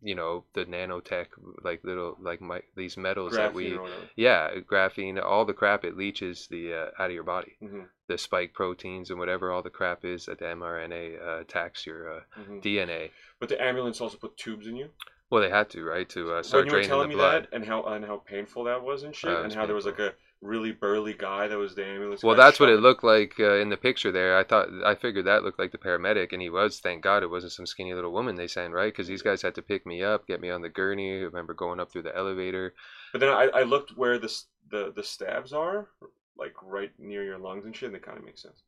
[0.00, 1.26] you know the nanotech
[1.62, 4.08] like little like my, these metals that we Graphene or whatever.
[4.16, 8.16] yeah graphene all the crap it leaches the uh, out of your body Mhm, the
[8.16, 12.20] spike proteins and whatever all the crap is that the mRNA uh, attacks your uh,
[12.38, 12.62] mhm.
[12.62, 13.10] DNA.
[13.40, 14.90] But the ambulance also put tubes in you.
[15.30, 17.48] Well, they had to, right, to uh, When start you were telling me blood.
[17.50, 19.98] that and how and how painful that was and shit, and how there was like
[19.98, 22.22] a really burly guy that was the ambulance.
[22.22, 24.36] Well, that's what it looked like uh, in the picture there.
[24.36, 26.78] I thought, I figured that looked like the paramedic, and he was.
[26.80, 28.92] Thank God it wasn't some skinny little woman they sent, right?
[28.92, 31.18] Because these guys had to pick me up, get me on the gurney.
[31.18, 32.74] I remember going up through the elevator.
[33.12, 34.32] But then I, I looked where the
[34.70, 35.88] the the stabs are,
[36.36, 38.62] like right near your lungs and shit, and it kind of makes sense.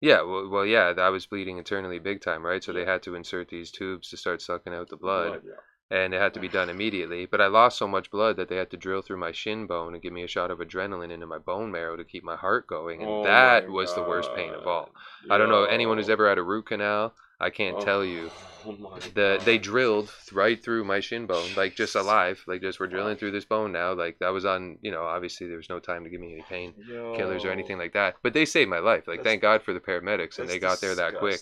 [0.00, 2.62] Yeah, well, well, yeah, I was bleeding internally big time, right?
[2.62, 5.42] So they had to insert these tubes to start sucking out the blood.
[5.44, 5.52] yeah.
[5.92, 7.26] And it had to be done immediately.
[7.26, 9.92] But I lost so much blood that they had to drill through my shin bone
[9.94, 12.66] and give me a shot of adrenaline into my bone marrow to keep my heart
[12.66, 14.90] going, and Oh that was the worst pain of all.
[15.28, 15.34] God.
[15.34, 17.14] I don't know anyone who's ever had a root canal.
[17.40, 18.30] I can't Oh, tell you.
[18.64, 18.76] Oh
[19.14, 23.16] The they drilled right through my shin bone, like just alive, like just we're drilling
[23.16, 23.92] through this bone now.
[23.92, 26.44] Like that was on, you know, obviously there was no time to give me any
[26.48, 26.72] pain
[27.16, 28.14] killers or anything like that.
[28.22, 29.08] But they saved my life.
[29.08, 31.40] Like That's- thank God for the paramedics, and they got there that quick.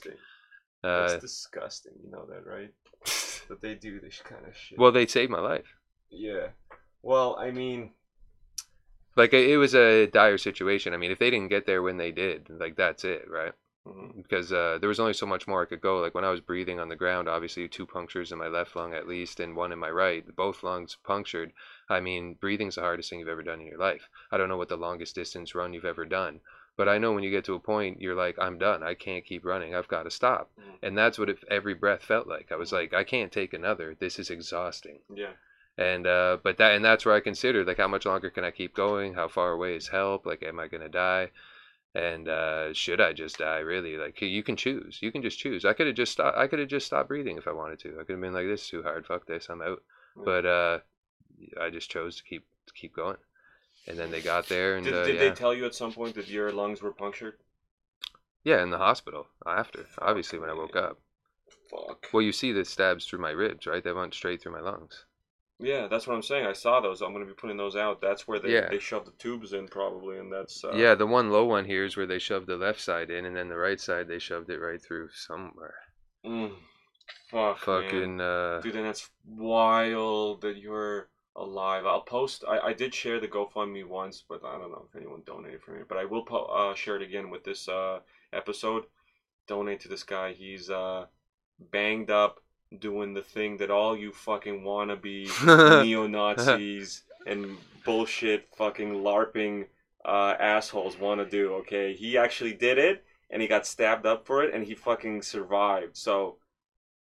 [0.82, 0.90] Disgusting.
[0.90, 1.92] Uh, That's disgusting.
[2.04, 2.72] You know that, right?
[3.48, 4.78] that they do this kind of shit.
[4.78, 5.74] well, they saved my life.
[6.10, 6.48] yeah.
[7.02, 7.92] Well, I mean,
[9.16, 10.92] Like it was a dire situation.
[10.94, 13.52] I mean, if they didn't get there when they did, like that's it, right?
[13.86, 14.14] mhm.
[14.22, 15.98] because uh, there was only so much more I could go.
[16.00, 18.92] Like when I was breathing on the ground, obviously two punctures in my left lung
[18.92, 21.52] at least, and one in my right, both lungs punctured.
[21.88, 24.08] I mean, breathing's the hardest thing you've ever done in your life.
[24.30, 26.40] I don't know what the longest distance run you've ever done,
[26.80, 28.82] But I know when you get to a point, you're like, I'm done.
[28.82, 29.74] I can't keep running.
[29.74, 30.50] I've got to stop.
[30.58, 30.78] Mhm.
[30.82, 32.50] And that's what it, every breath felt like.
[32.50, 33.94] I was like, I can't take another.
[33.94, 35.00] This is exhausting.
[35.14, 35.32] Yeah.
[35.76, 38.50] And uh, but that and that's where I considered like how much longer can I
[38.50, 39.12] keep going?
[39.12, 40.24] How far away is help?
[40.24, 41.32] Like, am I gonna die?
[41.94, 43.58] And uh, should I just die?
[43.58, 43.98] Really?
[43.98, 45.00] Like, you can choose.
[45.02, 45.66] You can just choose.
[45.66, 46.38] I could have just stopped.
[46.38, 47.90] I could have just stopped breathing if I wanted to.
[48.00, 49.04] I could have been like, this is too hard.
[49.04, 49.50] Fuck this.
[49.50, 49.82] I'm out.
[50.16, 50.78] But uh,
[51.60, 53.18] I just chose to keep to keep going.
[53.86, 55.20] And then they got there, and Did, uh, did yeah.
[55.20, 57.34] they tell you at some point that your lungs were punctured?
[58.44, 59.84] yeah, in the hospital after.
[59.98, 60.98] Obviously, when I woke up.
[61.70, 62.06] Fuck.
[62.12, 63.82] Well, you see the stabs through my ribs, right?
[63.84, 65.04] They went straight through my lungs.
[65.58, 66.46] Yeah, that's what I'm saying.
[66.46, 67.02] I saw those.
[67.02, 68.00] I'm gonna be putting those out.
[68.00, 68.68] That's where they, Yeah.
[68.70, 71.84] they shoved the tubes in probably, and that's uh, yeah, the one low one here
[71.84, 74.48] is where they shoved the left side in, and then the right side they shoved
[74.48, 75.74] it right through somewhere.
[76.24, 76.52] Mm,
[77.30, 77.82] fuck, man.
[77.84, 81.86] Fucking uh, dude, and that's wild that you're alive.
[81.86, 82.44] I'll post.
[82.48, 85.72] I, I did share the GoFundMe once, but I don't know if anyone donated for
[85.72, 85.82] me.
[85.88, 88.00] But I will po- uh, share it again with this uh,
[88.32, 88.84] episode.
[89.46, 90.32] Donate to this guy.
[90.32, 91.06] He's uh,
[91.70, 92.40] banged up,
[92.78, 99.66] doing the thing that all you fucking wannabe neo Nazis and bullshit fucking LARPing
[100.04, 101.54] uh, assholes want to do.
[101.54, 105.22] Okay, he actually did it, and he got stabbed up for it, and he fucking
[105.22, 105.96] survived.
[105.96, 106.36] So.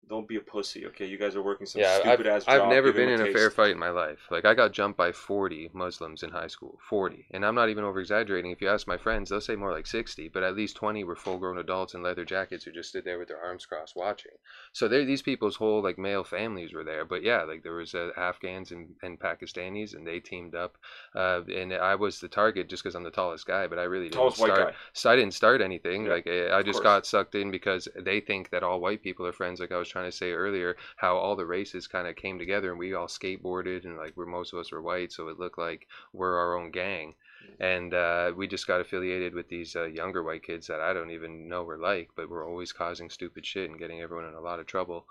[0.10, 1.06] Don't be a pussy, okay?
[1.06, 2.62] You guys are working some yeah, stupid I've, ass job.
[2.62, 4.20] I've never Give been in a fair fight in my life.
[4.30, 7.84] Like I got jumped by 40 Muslims in high school, 40, and I'm not even
[7.84, 8.52] over exaggerating.
[8.52, 11.16] If you ask my friends, they'll say more like 60, but at least 20 were
[11.16, 14.34] full-grown adults in leather jackets who just stood there with their arms crossed watching.
[14.74, 17.06] So there, these people's whole like male families were there.
[17.06, 20.78] But yeah, like there was uh, Afghans and, and Pakistanis, and they teamed up.
[21.16, 24.06] Uh, and I was the target just because I'm the tallest guy, but I really
[24.06, 24.70] didn't Tallest white start.
[24.70, 24.76] guy.
[24.94, 26.06] So I didn't start anything.
[26.06, 26.84] Yeah, like I I just course.
[26.84, 29.60] got sucked in because they think that all white people are friends.
[29.60, 32.72] Like I was trying to say earlier, how all the races kind of came together
[32.72, 35.60] and we all skateboarded and like we're most of us were white, so it looked
[35.60, 37.14] like we're our own gang.
[37.60, 41.12] And uh, we just got affiliated with these uh, younger white kids that I don't
[41.12, 44.42] even know we're like, but we're always causing stupid shit and getting everyone in a
[44.42, 45.06] lot of trouble.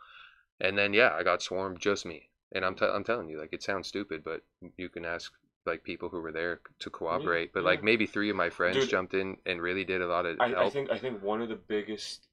[0.60, 2.28] And then yeah, I got swarmed, just me.
[2.54, 4.42] And I'm, t- I'm telling you, like it sounds stupid, but
[4.76, 5.32] you can ask
[5.64, 7.52] like people who were there to cooperate.
[7.52, 10.26] But like maybe three of my friends Dude, jumped in and really did a lot
[10.26, 10.66] of I, help.
[10.66, 12.26] I think I think one of the biggest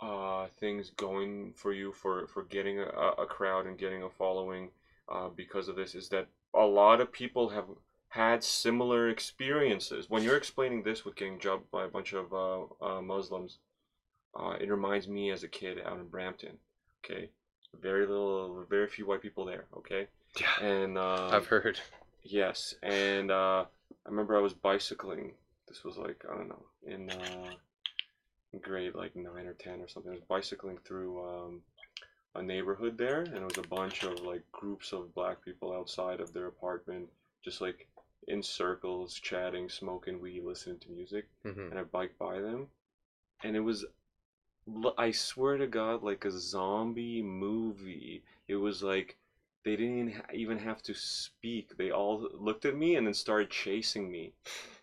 [0.00, 4.70] uh, things going for you for for getting a, a crowd and getting a following
[5.08, 7.66] uh, because of this is that a lot of people have
[8.08, 10.08] had similar experiences.
[10.08, 13.58] When you're explaining this with getting jumped by a bunch of uh, uh, Muslims,
[14.34, 16.56] uh, it reminds me as a kid out in Brampton.
[17.04, 17.28] Okay,
[17.80, 19.64] very little, very few white people there.
[19.76, 20.06] Okay,
[20.40, 21.80] yeah, and uh, I've heard.
[22.22, 23.64] Yes, and uh,
[24.06, 25.32] I remember I was bicycling.
[25.68, 27.50] This was like I don't know in uh,
[28.62, 30.12] grade like nine or ten or something.
[30.12, 31.62] I was bicycling through um,
[32.34, 36.20] a neighborhood there, and it was a bunch of like groups of black people outside
[36.20, 37.08] of their apartment,
[37.44, 37.88] just like
[38.28, 41.28] in circles, chatting, smoking weed, listening to music.
[41.44, 42.68] hmm And I biked by them,
[43.42, 43.84] and it was,
[44.98, 48.22] I swear to God, like a zombie movie.
[48.48, 49.16] It was like
[49.64, 51.76] they didn't even have to speak.
[51.76, 54.32] They all looked at me and then started chasing me,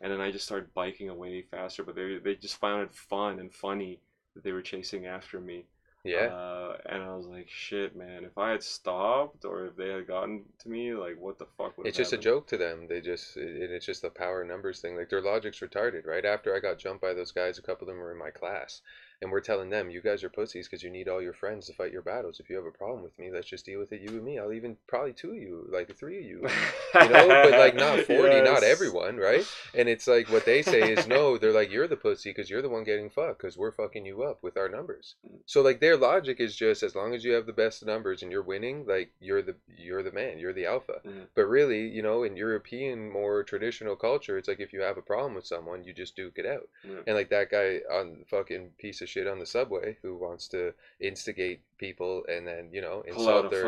[0.01, 1.83] and then I just started biking away faster.
[1.83, 3.99] But they they just found it fun and funny
[4.33, 5.65] that they were chasing after me.
[6.03, 6.27] Yeah.
[6.33, 8.23] Uh, and I was like, shit, man.
[8.25, 11.77] If I had stopped or if they had gotten to me, like, what the fuck
[11.77, 12.87] would it's just a joke to them.
[12.89, 14.95] They just it, it's just the power numbers thing.
[14.95, 16.07] Like their logic's retarded.
[16.07, 18.31] Right after I got jumped by those guys, a couple of them were in my
[18.31, 18.81] class,
[19.21, 21.73] and we're telling them, "You guys are pussies because you need all your friends to
[21.73, 22.39] fight your battles.
[22.39, 24.39] If you have a problem with me, let's just deal with it, you and me.
[24.39, 26.37] I'll even probably two of you, like three of you,
[26.95, 29.45] you know, but like not 40, not everyone, right?
[29.75, 32.61] And it's like what they say is no, they're like, you're the pussy because you're
[32.61, 35.15] the one getting fucked because we're fucking you up with our numbers.
[35.45, 38.31] So like their logic is just as long as you have the best numbers and
[38.31, 41.01] you're winning, like you're the you're the man, you're the alpha.
[41.05, 41.27] Mhm.
[41.35, 45.01] But really, you know, in European more traditional culture, it's like if you have a
[45.01, 46.67] problem with someone, you just duke it out.
[46.83, 47.01] Yeah.
[47.07, 50.73] And like that guy on fucking piece of shit on the subway who wants to
[51.01, 53.65] instigate people and then, you know, insult their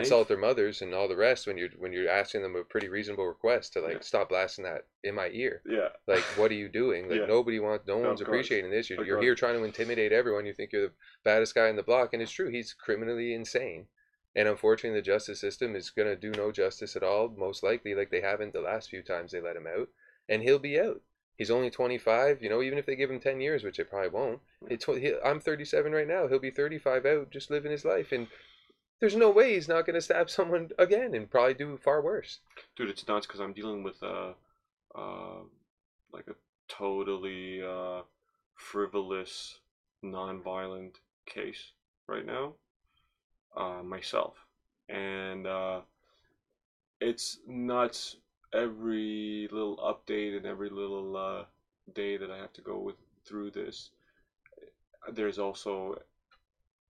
[0.00, 2.88] insult their mothers and all the rest when you're when you're asking them a pretty
[2.88, 4.00] reasonable request to like Yeah.
[4.00, 5.62] stop blasting that in my ear.
[5.64, 5.88] Yeah.
[6.06, 7.08] Like, what are you doing?
[7.08, 7.26] Like Yeah.
[7.26, 8.90] nobody wants, no No, one's appreciating this.
[8.90, 10.44] You're, you're here trying to intimidate everyone.
[10.46, 12.50] You think you're the baddest guy in the block, and it's true.
[12.50, 13.86] He's criminally insane,
[14.36, 17.28] and unfortunately, the justice system is gonna do no justice at all.
[17.28, 19.88] Most likely, like they haven't the last few times they let him out,
[20.28, 21.00] and he'll be out.
[21.36, 22.42] He's only 25.
[22.42, 24.40] You know, even if they give him 10 years, which they probably won't.
[24.68, 26.28] It's, he, I'm 37 right now.
[26.28, 28.28] He'll be 35 out, just living his life, and
[29.02, 32.38] there's no way he's not gonna stab someone again and probably do far worse.
[32.76, 34.32] dude it's nuts because i'm dealing with a
[34.94, 35.40] uh,
[36.12, 36.34] like a
[36.68, 38.02] totally uh,
[38.54, 39.58] frivolous
[40.02, 41.72] non-violent case
[42.06, 42.52] right now
[43.56, 44.34] uh, myself
[44.88, 45.80] and uh,
[47.00, 48.16] it's nuts
[48.52, 51.44] every little update and every little uh,
[51.94, 53.90] day that I have to go with through this,
[55.12, 56.00] there's also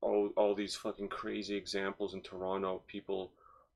[0.00, 2.76] all all these fucking crazy examples in Toronto.
[2.76, 3.30] of People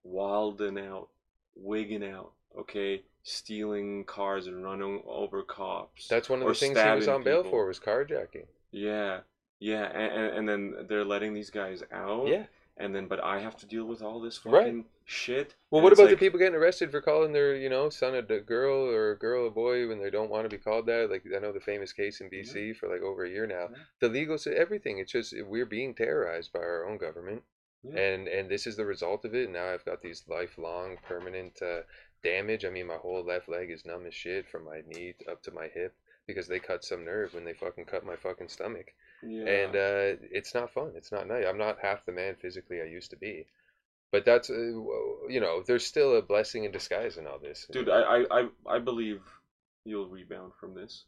[0.04, 1.08] wilding out,
[1.54, 2.32] wigging out.
[2.58, 6.08] Okay, stealing cars and running over cops.
[6.08, 7.58] That's one of the things he was on bail people.
[7.58, 8.46] for was carjacking.
[8.70, 9.20] Yeah,
[9.58, 12.28] yeah, and, and, and then they're letting these guys out.
[12.28, 12.44] Yeah.
[12.78, 14.64] And then, but I have to deal with all this Right.
[14.64, 15.54] fucking shit.
[15.70, 18.22] Well, what about like- the people getting arrested for calling their, you know, son a
[18.22, 21.10] girl or a girl a boy when they don't want to be called that?
[21.10, 23.68] Like I know the famous case in BC for like over a year now.
[23.70, 23.78] Yeah.
[24.00, 24.98] The legal, everything.
[24.98, 27.44] It's just we're being terrorized by our own government,
[27.82, 27.98] Yeah.
[27.98, 29.48] and and this is the result of it.
[29.48, 31.82] Now I've got these lifelong permanent uh,
[32.22, 32.66] damage.
[32.66, 35.50] I mean, my whole left leg is numb as shit from my knee up to
[35.50, 35.94] my hip
[36.26, 39.46] because they cut some nerve when they fucking cut my fucking stomach Yeah.
[39.46, 40.92] and uh, it's not fun.
[40.94, 41.44] It's not nice.
[41.48, 43.46] I'm not half the man physically I used to be,
[44.12, 47.66] but that's uh, you know, there's still a blessing in disguise in all this.
[47.70, 49.22] Dude, I, I, I, believe
[49.84, 51.04] you'll rebound from this.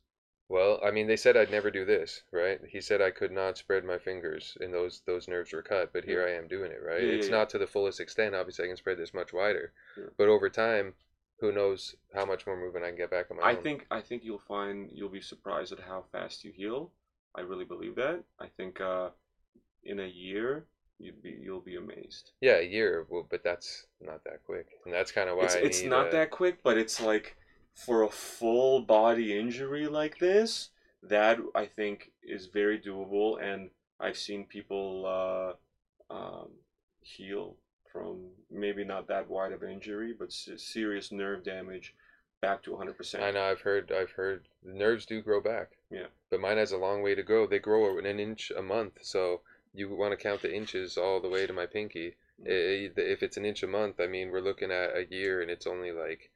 [0.49, 2.59] Well, I mean, they said I'd never do this, right?
[2.67, 5.93] He said I could not spread my fingers, and those those nerves were cut.
[5.93, 7.03] But here I am doing it, right?
[7.03, 7.37] Yeah, yeah, it's yeah.
[7.37, 8.35] not to the fullest extent.
[8.35, 10.05] Obviously, I can spread this much wider, Yeah.
[10.17, 10.95] but over time,
[11.41, 13.63] who knows how much more movement I can get back on my I own.
[13.63, 16.91] think I think you'll find you'll be surprised at how fast you heal.
[17.39, 18.25] I really believe that.
[18.41, 19.11] I think uh,
[19.85, 20.67] in a year
[20.99, 22.33] you'd be you'll be amazed.
[22.41, 25.55] Yeah, a year, well, but that's not that quick, and that's kind of why it's
[25.55, 27.37] I it's not uh, that quick, but it's like
[27.75, 30.71] for a full body injury like this,
[31.05, 33.71] that I think is very doable, and
[34.01, 36.49] I've seen people uh, um,
[37.03, 37.57] heal
[37.93, 41.95] from maybe not that wide of an injury, but serious nerve damage
[42.41, 43.23] back to 100%.
[43.23, 43.45] I know.
[43.45, 43.93] I've heard.
[43.93, 45.73] I've heard the nerves do grow back.
[45.91, 46.07] Yeah.
[46.31, 47.47] But mine has a long way to go.
[47.47, 49.41] They grow an inch a month, so
[49.75, 52.17] you want to count the inches all the way to my pinky.
[52.43, 52.47] Mm.
[52.47, 55.07] Eh, eh, I- If it's an inch a month, I mean we're looking at a
[55.11, 56.31] year, and it's only like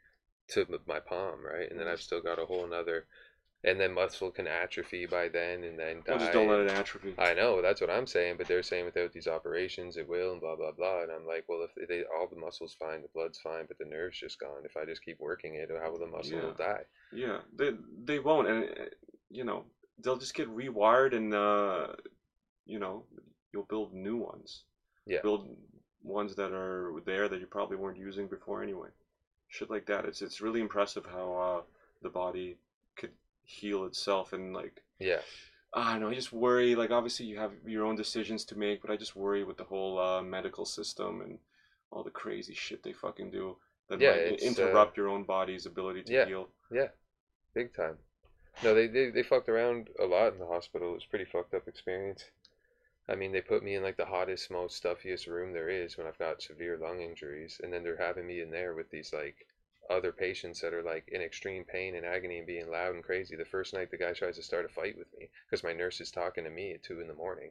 [0.48, 1.70] to my palm, right?
[1.70, 1.92] And then mm-hmm.
[1.92, 3.06] I've still got a whole another,
[3.64, 6.12] and then muscle can atrophy by then, and then die.
[6.12, 7.14] Well, just don't let it atrophy.
[7.18, 10.40] I know that's what I'm saying, but they're saying without these operations it will, and
[10.40, 11.02] blah blah blah.
[11.02, 13.84] And I'm like, well, if they all the muscles fine, the blood's fine, but the
[13.84, 14.64] nerve's just gone.
[14.64, 16.52] If I just keep working it, how will the muscle Yeah.
[16.58, 16.82] die?
[17.12, 17.70] Yeah, they
[18.04, 18.84] they won't, and uh,
[19.30, 19.64] you know
[20.02, 21.88] they'll just get rewired, and uh,
[22.66, 23.04] you know
[23.52, 24.62] you'll build new ones.
[25.06, 25.20] Yeah.
[25.22, 25.56] Build
[26.02, 28.88] ones that are there that you probably weren't using before anyway.
[29.48, 30.04] Shit like that.
[30.04, 31.62] It's it's really impressive how uh,
[32.02, 32.56] the body
[32.96, 33.10] could
[33.44, 35.22] heal itself, and like Yeah.
[35.74, 36.08] I don't know.
[36.10, 36.74] I just worry.
[36.74, 39.64] Like obviously you have your own decisions to make, but I just worry with the
[39.64, 41.38] whole uh, medical system and
[41.90, 43.56] all the crazy shit they fucking do
[43.88, 46.24] that Yeah, might it's, uh, interrupt your own body's ability to Yeah.
[46.24, 46.48] heal.
[46.70, 46.88] Yeah,
[47.54, 47.98] big time.
[48.62, 50.92] No, they, they they fucked around a lot in the hospital.
[50.92, 52.30] It was a pretty fucked up experience.
[53.08, 56.06] I mean, they put me in like the hottest, most stuffiest room there is when
[56.06, 59.46] I've got severe lung injuries, and then they're having me in there with these like
[59.90, 63.36] other patients that are like in extreme pain and agony and being loud and crazy.
[63.36, 66.00] The first night, the guy tries to start a fight with me because my nurse
[66.00, 67.50] is talking to me at two in the morning,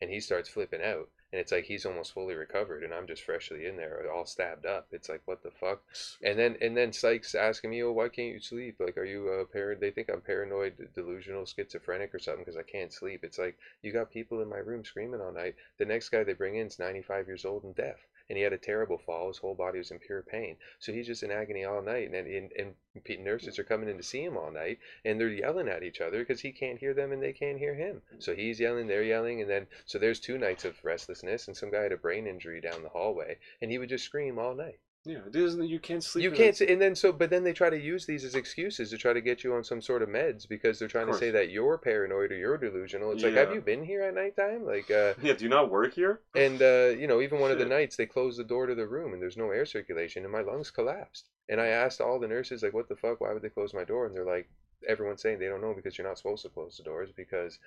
[0.00, 3.22] and he starts flipping out, and it's like he's almost fully recovered, and I'm just
[3.22, 4.88] freshly in there, all stabbed up.
[4.92, 5.82] It's like what the fuck.
[6.22, 8.76] And then and then Sykes asking me, "Oh, why can't you sleep?
[8.80, 9.80] Like, are you uh, a parent?
[9.80, 13.92] They think I'm paranoid, delusional, schizophrenic, or something because I can't sleep." It's like you
[13.92, 15.54] got people in my room screaming all night.
[15.78, 18.52] The next guy they bring in is 95 years old and deaf, and he had
[18.52, 19.26] a terrible fall.
[19.26, 22.08] His whole body was in pure pain, so he's just in agony all night.
[22.10, 25.68] And and, and nurses are coming in to see him all night, and they're yelling
[25.68, 28.00] at each other because he can't hear them and they can't hear him.
[28.20, 31.72] So he's yelling, they're yelling, and then so there's two nights of restlessness, and some
[31.72, 34.78] guy had a brain injury down the hallway, and he would just scream all night.
[35.04, 35.66] Yeah, it isn't.
[35.66, 36.24] You can't sleep.
[36.24, 38.98] You can't and then so, but then they try to use these as excuses to
[38.98, 41.50] try to get you on some sort of meds because they're trying to say that
[41.50, 43.12] you're paranoid or you're delusional.
[43.12, 44.66] It's like, have you been here at nighttime?
[44.66, 46.20] Like, uh, Yeah, do you not work here?
[46.34, 48.86] and uh, you know, even one of the nights they closed the door to the
[48.86, 51.28] room and there's no air circulation and my lungs collapsed.
[51.48, 53.20] And I asked all the nurses like, what the fuck?
[53.20, 54.06] Why would they close my door?
[54.06, 54.48] And they're like,
[54.86, 57.58] everyone's saying they don't know because you're not supposed to close the doors because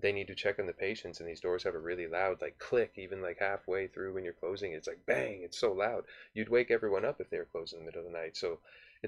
[0.00, 2.58] they need to check on the patients and these doors have a really loud like
[2.58, 6.48] click even like halfway through when you're closing it's like bang it's so loud you'd
[6.48, 8.58] wake everyone up if they were closing in the middle of the night so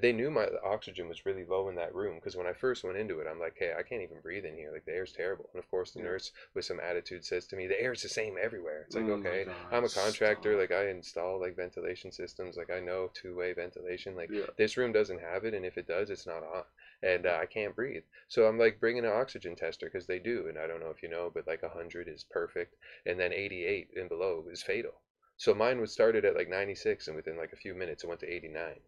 [0.01, 2.99] they knew my oxygen was really low in that room because when I first went
[2.99, 4.70] into it, I'm like, hey, I can't even breathe in here.
[4.70, 5.49] Like the air's terrible.
[5.53, 6.05] And of course, the Yeah.
[6.05, 8.83] nurse with some attitude says to me, the air's the same everywhere.
[8.87, 10.57] It's like, Oh okay, God, I'm a contractor.
[10.57, 10.57] stop.
[10.57, 12.57] Like I install like ventilation systems.
[12.57, 14.14] Like I know two-way ventilation.
[14.14, 14.47] Like Yeah.
[14.57, 16.62] this room doesn't have it, and if it does, it's not on,
[17.03, 18.05] and uh, I can't breathe.
[18.28, 21.03] So I'm like bringing an oxygen tester because they do, and I don't know if
[21.03, 22.76] you know, but like 100 is perfect,
[23.07, 25.01] and then 88 and below is fatal.
[25.36, 28.20] So mine was started at like 96, and within like a few minutes, it went
[28.20, 28.80] to 89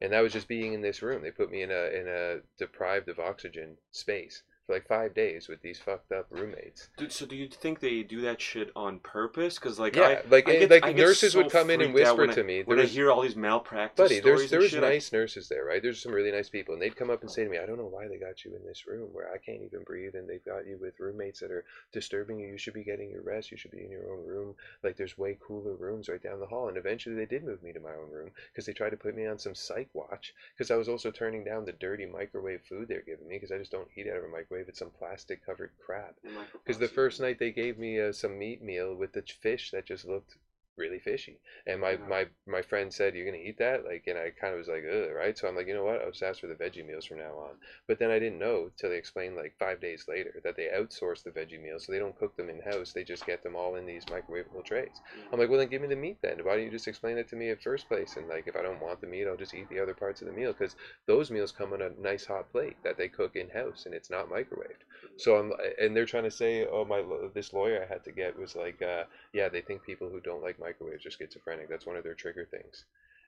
[0.00, 1.22] and that was just being in this room.
[1.22, 5.48] They put me in a in a deprived of oxygen space for like five days
[5.48, 6.88] with these fucked up roommates.
[6.96, 9.56] Dude, so do you think they do that shit on purpose?
[9.58, 11.92] Because like, Yeah, I, like I eh, get- like I nurses would come in and
[11.92, 12.62] whisper to me.
[12.62, 14.84] when I hear all these malpractice Buddy, there's there and was shit.
[14.84, 15.82] I- nice nurses there, right?
[15.82, 17.76] There's some really nice people, and they'd come up and say to me, "I don't
[17.78, 20.44] know why they got you in this room where I can't even breathe, and they've
[20.44, 22.48] got you with roommates that are disturbing you.
[22.48, 23.50] You should be getting your rest.
[23.50, 24.54] You should be in your own room.
[24.84, 27.72] Like there's way cooler rooms right down the hall." And eventually, they did move me
[27.72, 30.70] to my own room because they tried to put me on some psych watch because
[30.70, 33.72] I was also turning down the dirty microwave food they're giving me because I just
[33.72, 34.51] don't eat out of a microwave.
[34.60, 36.16] It's some plastic covered crap.
[36.52, 39.86] Because the first night they gave me uh, some meat meal with the fish that
[39.86, 40.36] just looked
[40.76, 42.08] really fishy, and my Wow.
[42.08, 44.84] my my friend said, "You're gonna eat that?" Like, and I kind of was like,
[44.84, 45.36] "Ugh," right?
[45.36, 46.00] So I'm like, you know what?
[46.00, 47.56] I'll just ask for the veggie meals from now on.
[47.86, 51.22] But then I didn't know till they explained like five days later that they outsource
[51.22, 52.92] the veggie meals, so they don't cook them in house.
[52.92, 55.00] They just get them all in these microwavable trays.
[55.30, 55.40] I'm mm.
[55.40, 56.38] like, well, then give me the meat then.
[56.44, 58.16] Why don't you just explain it to me at first place?
[58.16, 60.28] And like, if I don't want the meat, I'll just eat the other parts of
[60.28, 63.48] the meal because those meals come on a nice hot plate that they cook in
[63.50, 64.84] house and it's not microwaved.
[65.04, 65.18] Mm.
[65.18, 67.02] So I'm, and they're trying to say, oh my,
[67.34, 70.42] this lawyer I had to get was like, uh, yeah, they think people who don't
[70.42, 71.68] like microwaves are schizophrenic.
[71.68, 72.84] That's one of their trigger things.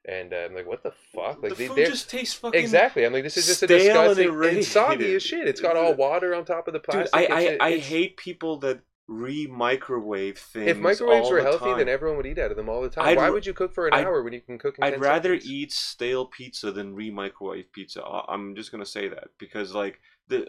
[0.06, 1.42] And uh, I'm like, what the fuck?
[1.42, 3.04] Like the they, food just tastes fucking exactly.
[3.06, 4.62] I'm like, this is just a stale and disgusting.
[4.62, 5.48] Soggy as shit.
[5.48, 7.14] It's got all water on top of the Dude, plastic.
[7.14, 10.68] I It's- I, I hate people that re-microwave things.
[10.68, 11.78] If microwaves were the healthy, time.
[11.78, 13.06] then everyone would eat out of them all the time.
[13.06, 14.90] I'd Why would you cook for an I'd- hour when you can cook in I'd
[14.92, 15.50] 10 rather seconds?
[15.50, 18.02] eat stale pizza than re-microwave pizza.
[18.04, 20.48] I'm just gonna say that because like the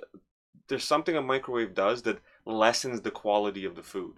[0.68, 4.16] there's something a microwave does that lessens the quality of the food.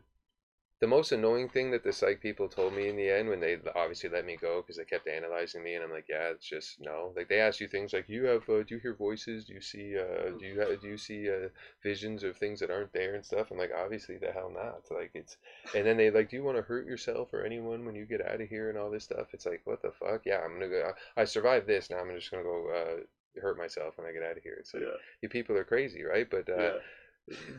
[0.79, 3.57] The most annoying thing that the psych people told me in the end when they
[3.75, 6.79] obviously let me go because they kept analyzing me and I'm like, yeah, it's just
[6.79, 7.13] no.
[7.15, 9.45] Like they ask you things like, you have, uh, do you hear voices?
[9.45, 11.49] Do you see, uh, do you ha- do you see uh,
[11.81, 13.49] visions of things that aren't there and stuff?
[13.49, 14.83] I'm like, obviously the hell not.
[14.95, 15.37] Like it's,
[15.73, 18.25] and then they like, do you want to hurt yourself or anyone when you get
[18.25, 19.27] out of here and all this stuff?
[19.33, 20.21] It's like, what the fuck?
[20.25, 20.91] Yeah, I'm gonna go.
[21.15, 21.89] I survived this.
[21.89, 24.57] Now I'm just gonna go uh, hurt myself when I get out of here.
[24.59, 24.83] It's like
[25.21, 26.29] you people are crazy, right?
[26.29, 26.73] But uh,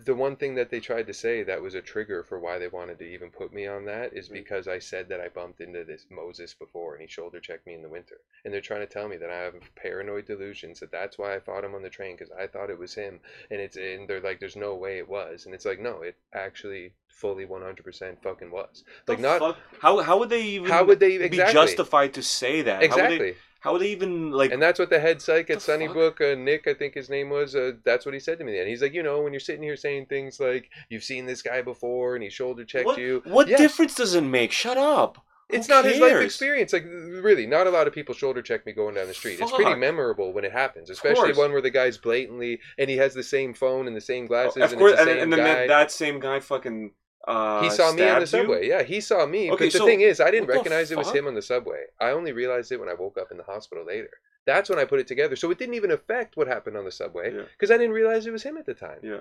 [0.05, 2.69] the one thing that they tried to say that was a trigger for why they
[2.69, 4.33] wanted to even put me on that is Mm.
[4.33, 7.75] because I said that I bumped into this Moses before and he shoulder checked me
[7.75, 8.21] in the winter.
[8.45, 11.41] And they're trying to tell me that I have paranoid delusions that that's why I
[11.41, 13.21] fought him on the train because I thought it was him.
[13.51, 15.45] And it's and they're like, there's no way it was.
[15.47, 18.85] And it's like, no, it actually fully 100% fucking was.
[19.07, 19.59] Like The not fuck?
[19.81, 22.83] how how would they even how would they be justified to say that?
[22.83, 23.37] Exactly.
[23.61, 24.53] How would they even like?
[24.53, 27.55] And that's what the head psych at Sunnybrook, uh, Nick, I think his name was,
[27.57, 28.59] uh, that's what he said to me.
[28.59, 31.43] And he's like, you know, when you're sitting here saying things like, you've seen this
[31.43, 33.23] guy before and he shoulder checked what you.
[33.25, 33.57] what Yeah.
[33.57, 34.53] difference does it make?
[34.53, 35.25] Shut up.
[35.49, 36.75] It's Who not his life experience.
[36.75, 39.41] Like, really, not a lot of people shoulder check me going down the street.
[39.41, 43.15] It's pretty memorable when it happens, especially one where the guy's blatantly, and he has
[43.15, 45.91] the same phone and the same glasses, of and course, and, same and then that
[45.91, 46.93] same guy fucking.
[47.29, 48.55] Uh, he saw me on the stabbed you?
[48.55, 48.68] subway.
[48.68, 49.51] Yeah, he saw me.
[49.53, 51.85] Okay, but the so thing is, I didn't recognize it was him on the subway.
[52.01, 54.11] I only realized it when I woke up in the hospital later.
[54.47, 55.37] That's when I put it together.
[55.37, 57.43] So it didn't even affect what happened on the subway Yeah.
[57.53, 59.01] because I didn't realize it was him at the time.
[59.03, 59.20] Yeah.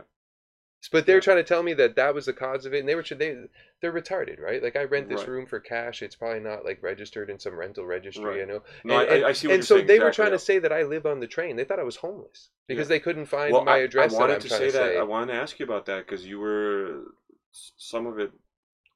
[0.92, 1.22] But they're Yeah.
[1.22, 3.36] trying to tell me that that was the cause of it, and they were they
[3.82, 4.64] they're retarded, right?
[4.64, 5.28] Like I rent this Right.
[5.30, 6.02] room for cash.
[6.02, 8.24] It's probably not like registered in some rental registry.
[8.24, 8.42] Right.
[8.44, 8.62] I know.
[8.86, 9.88] No, and, I, and- I see and so saying.
[9.88, 10.34] they were trying yeah.
[10.38, 11.58] to say that I live on the train.
[11.58, 12.96] They thought I was homeless because Yeah.
[12.96, 14.14] they couldn't find well, my I- address.
[14.14, 14.72] I, wanted that I'm to say that.
[14.94, 14.98] say.
[14.98, 17.02] I wanted to ask you about that because you were
[17.52, 18.32] some of it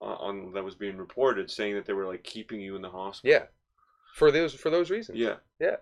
[0.02, 2.90] on, on that was being reported saying that they were like keeping you in the
[2.90, 3.40] hospital.
[3.40, 3.46] Yeah,
[4.14, 5.18] for those for those reasons.
[5.18, 5.36] Yeah.
[5.60, 5.78] Yeah.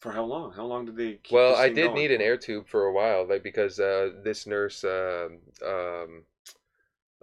[0.00, 0.52] For how long?
[0.52, 1.14] How long did they?
[1.14, 1.94] keep Well, I did going?
[1.94, 6.24] need an air tube for a while, like because uh, this nurse, um, um,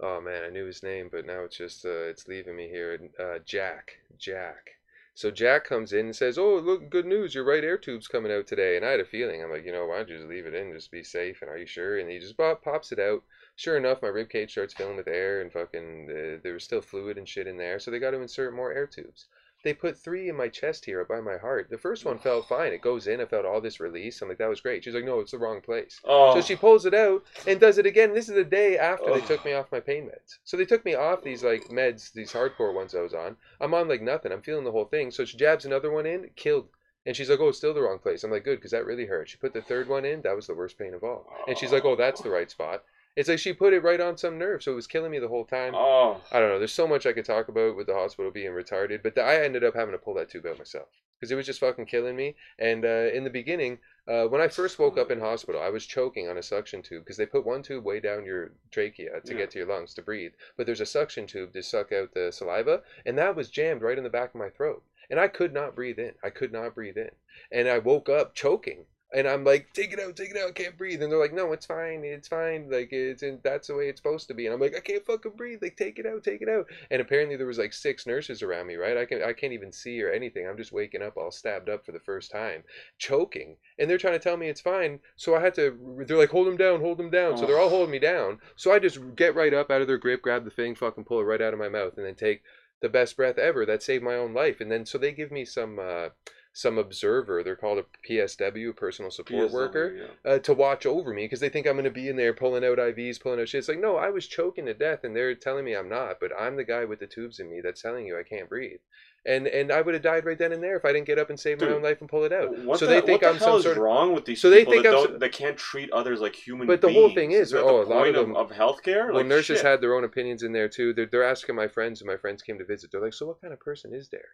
[0.00, 2.98] oh man, I knew his name, but now it's just uh, it's leaving me here.
[3.18, 4.70] Uh, Jack, Jack.
[5.14, 7.34] So Jack comes in and says, "Oh, look, good news!
[7.34, 9.72] Your right air tube's coming out today." And I had a feeling, I'm like, you
[9.72, 11.42] know, why don't you just leave it in, just be safe?
[11.42, 11.98] And are you sure?
[11.98, 13.22] And he just pop, pops it out.
[13.60, 16.80] Sure enough, my rib cage starts filling with air, and fucking uh, there was still
[16.80, 17.78] fluid and shit in there.
[17.78, 19.26] So they got to insert more air tubes.
[19.62, 21.68] They put three in my chest here by my heart.
[21.68, 22.72] The first one felt fine.
[22.72, 23.20] It goes in.
[23.20, 24.22] I felt all this release.
[24.22, 24.82] I'm like, that was great.
[24.82, 26.00] She's like, no, it's the wrong place.
[26.04, 28.14] Oh, So she pulls it out and does it again.
[28.14, 30.38] This is the day after they took me off my pain meds.
[30.44, 33.36] So they took me off these like meds, these hardcore ones I was on.
[33.60, 34.32] I'm on like nothing.
[34.32, 35.10] I'm feeling the whole thing.
[35.10, 36.68] So she jabs another one in, killed.
[37.04, 38.24] And she's like, oh, it's still the wrong place.
[38.24, 39.28] I'm like, good, because that really hurt.
[39.28, 40.22] She put the third one in.
[40.22, 41.26] That was the worst pain of all.
[41.46, 42.82] And she's like, oh, that's the right spot.
[43.16, 44.62] It's like she put it right on some nerve.
[44.62, 45.74] So it was killing me the whole time.
[45.74, 46.58] oh, I don't know.
[46.58, 49.64] There's so much I could talk about with the hospital being retarded, but I ended
[49.64, 50.88] up having to pull that tube out myself
[51.18, 52.34] because it was just fucking killing me.
[52.58, 55.84] And uh, in the beginning, uh, when I first woke up in hospital, I was
[55.84, 59.32] choking on a suction tube because they put one tube way down your trachea to
[59.32, 59.38] Yeah.
[59.40, 62.30] get to your lungs to breathe, but there's a suction tube to suck out the
[62.32, 65.52] saliva, and that was jammed right in the back of my throat, and I could
[65.52, 66.12] not breathe in.
[66.24, 67.10] I could not breathe in,
[67.52, 68.86] and I woke up choking.
[69.12, 71.02] And I'm like, take it out, take it out, I can't breathe.
[71.02, 72.70] And they're like, no, it's fine, it's fine.
[72.70, 74.46] Like it's in, that's the way it's supposed to be.
[74.46, 75.60] And I'm like, I can't fucking breathe.
[75.62, 76.66] Like take it out, take it out.
[76.90, 78.96] And apparently there was like six nurses around me, right?
[78.96, 80.46] I can I can't even see or anything.
[80.46, 82.62] I'm just waking up all stabbed up for the first time,
[82.98, 83.56] choking.
[83.78, 85.00] And they're trying to tell me it's fine.
[85.16, 85.76] So I had to.
[86.06, 87.36] They're like, hold him down, hold him down.
[87.36, 88.38] So they're all holding me down.
[88.54, 91.20] So I just get right up out of their grip, grab the thing, fucking pull
[91.20, 92.42] it right out of my mouth, and then take
[92.80, 94.60] the best breath ever that saved my own life.
[94.60, 95.80] And then so they give me some.
[95.80, 96.10] Uh,
[96.52, 100.30] some observer, they're called a PSW, personal support PSW, worker, yeah.
[100.32, 102.64] uh, to watch over me because they think I'm going to be in there pulling
[102.64, 103.60] out IVs, pulling out shit.
[103.60, 106.32] It's like, no, I was choking to death, and they're telling me I'm not, but
[106.38, 108.80] I'm the guy with the tubes in me that's telling you I can't breathe.
[109.26, 111.28] And and I would have died right then and there if I didn't get up
[111.28, 112.58] and save my own life and pull it out.
[112.64, 113.82] What so the, they think the I'm hell some is sort of.
[113.82, 116.86] wrong with these So they think I'm that can't treat others like human But the
[116.86, 116.98] beings?
[116.98, 119.08] whole thing is, that oh, a lot of of, them- of healthcare?
[119.08, 119.66] Well, Like, nurses shit.
[119.66, 120.94] had their own opinions in there too.
[120.94, 122.90] They're, they're asking my friends, and my friends came to visit.
[122.92, 124.24] They're like, "So, what kind of person is Derek?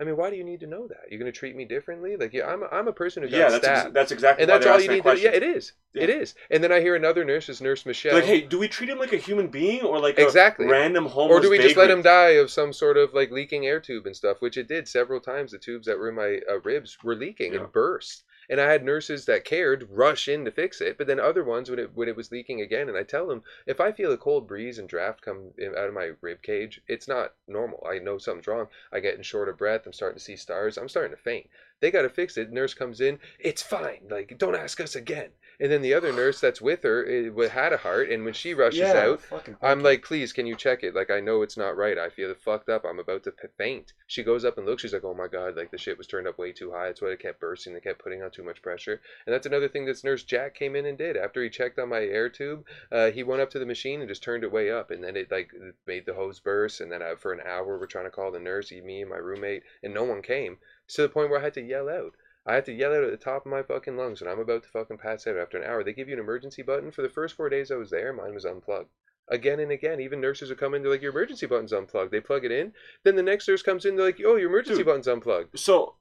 [0.00, 1.00] I mean, why do you need to know that?
[1.10, 2.16] You're going to treat me differently?
[2.16, 4.50] Like, yeah, I'm a, I'm a person who got Yeah, that's, ex- that's exactly and
[4.50, 5.18] that's all you need to.
[5.20, 5.72] Yeah, it is.
[5.92, 6.04] Yeah.
[6.04, 6.34] It is.
[6.50, 8.14] And then I hear another nurse, is Nurse Michelle.
[8.14, 10.64] Like, hey, do we treat him like a human being or like Exactly.
[10.66, 13.30] a random homeless or do we just let him die of some sort of like
[13.30, 16.14] leaking air tube and stuff which it did several times the tubes that were in
[16.14, 17.60] my uh, ribs were leaking Yeah.
[17.60, 21.20] and burst and i had nurses that cared rush in to fix it but then
[21.20, 23.92] other ones when it when it was leaking again and i tell them if i
[23.92, 27.34] feel a cold breeze and draft come in, out of my rib cage it's not
[27.46, 27.86] normal.
[27.88, 28.66] I know something's wrong.
[28.92, 31.48] I get in short of breath i'm starting to see stars i'm starting to faint.
[31.80, 32.52] They got to fix it.
[32.52, 34.00] Nurse comes in it's fine.
[34.10, 35.30] Like don't ask us again
[35.60, 38.54] and then the other nurse that's with her it, had a heart and when she
[38.54, 39.20] rushes yeah, out
[39.62, 40.94] I'm like, please, can you check it?
[40.94, 41.98] Like, I know it's not right.
[41.98, 42.84] I feel the fucked up.
[42.84, 43.92] I'm about to faint.
[44.06, 44.82] She goes up and looks.
[44.82, 46.86] She's like, oh my god, like the shit was turned up way too high.
[46.86, 47.74] That's why it kept bursting.
[47.74, 49.00] They kept putting on too much pressure.
[49.26, 51.16] And that's another thing this nurse Jack came in and did.
[51.16, 54.08] After he checked on my air tube, uh, he went up to the machine and
[54.08, 54.90] just turned it way up.
[54.90, 55.52] And then it like
[55.86, 56.80] made the hose burst.
[56.80, 59.16] And then I, for an hour, we're trying to call the nurse, me and my
[59.16, 60.58] roommate, and no one came.
[60.88, 62.14] To the point where I had to yell out.
[62.46, 64.62] I had to yell out at the top of my fucking lungs when I'm about
[64.62, 65.84] to fucking pass out after an hour.
[65.84, 66.90] They give you an emergency button.
[66.90, 68.90] For the first four days I was there, mine was unplugged
[69.28, 70.00] again and again.
[70.00, 72.10] Even nurses would come in, they're like, your emergency button's unplugged.
[72.10, 72.72] They plug it in.
[73.04, 74.86] Then the next nurse comes in, they're like, oh, your emergency Dude.
[74.86, 75.58] button's unplugged.
[75.58, 75.94] So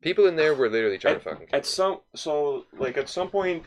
[0.00, 3.08] People in there were literally trying at, to fucking kill at some so like at
[3.08, 3.64] some point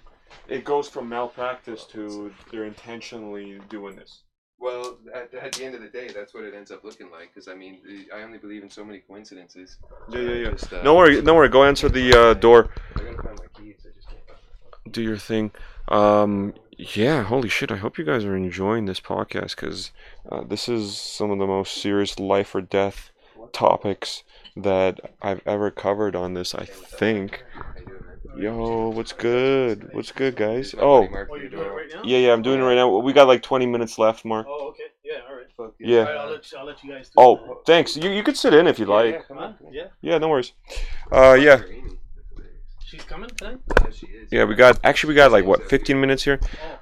[0.48, 4.24] it goes from malpractice to they're intentionally doing this.
[4.64, 7.34] Well, at, at the end of the day, that's what it ends up looking like.
[7.34, 7.80] Because I mean,
[8.16, 9.78] I only believe in so many coincidences.
[10.09, 10.51] Yeah, yeah, yeah.
[10.51, 11.49] Just, uh, No worry, no worry.
[11.49, 12.70] Go answer the uh, door.
[12.95, 13.76] I gotta find my keys.
[13.82, 14.39] I just can't find
[14.86, 15.51] my Do your thing.
[15.89, 17.72] Um, yeah, holy shit!
[17.74, 19.91] I hope you guys are enjoying this podcast because
[20.32, 23.11] uh, this is some of the most serious life or death
[23.51, 24.24] topics
[24.55, 26.55] that I've ever covered on this.
[26.55, 27.43] I think.
[28.34, 28.68] How you doing, man?
[28.68, 29.90] Yo, what's good?
[29.94, 30.74] What's good, guys?
[30.78, 32.02] Oh, Oh, you're doing it right now?
[32.04, 32.34] yeah, yeah.
[32.34, 32.90] I'm doing it right now.
[32.98, 34.48] We got like 20 minutes left, Mark.
[34.50, 34.84] Oh, okay.
[35.04, 35.46] Yeah, all right.
[35.56, 36.00] Fuck Yeah.
[36.00, 37.24] All right, I'll let you, I'll let you guys do it.
[37.24, 37.96] Oh, thanks.
[37.96, 39.14] You you could sit in if you Yeah, like.
[39.16, 39.56] yeah, come on.
[39.62, 39.70] Huh?
[39.72, 39.84] Yeah.
[40.02, 40.54] Yeah, no worries.
[41.12, 41.62] Uh, yeah,
[42.86, 43.58] She's coming tonight?
[43.84, 44.30] Yeah, she is.
[44.32, 44.44] yeah.
[44.46, 46.40] We got actually we got like what 15 minutes here.
[46.44, 46.80] Oh.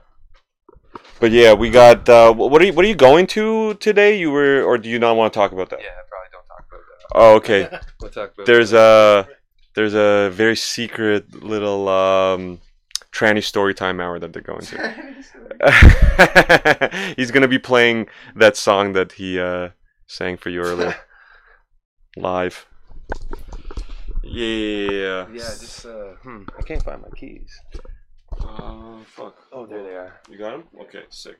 [1.19, 2.07] But yeah, we got.
[2.09, 4.17] Uh, what are you what are you going to today?
[4.19, 5.79] You were or do you not want to talk about that?
[5.81, 7.07] Yeah, I probably don't talk about that.
[7.13, 7.79] Oh, okay.
[8.01, 9.27] We'll talk about There's that.
[9.29, 9.40] a
[9.73, 12.59] there's a very secret little um,
[13.11, 15.13] tranny story time hour that they're going to.
[17.17, 19.69] He's gonna be playing that song that he uh,
[20.07, 20.95] sang for you earlier
[22.17, 22.65] live.
[24.23, 25.27] Yeah.
[25.31, 27.59] Yeah, just uh, hmm, I can't find my keys.
[28.39, 29.35] Uh, fuck.
[29.51, 30.21] Oh, there they are.
[30.29, 30.63] You got them?
[30.81, 31.37] Okay, sick.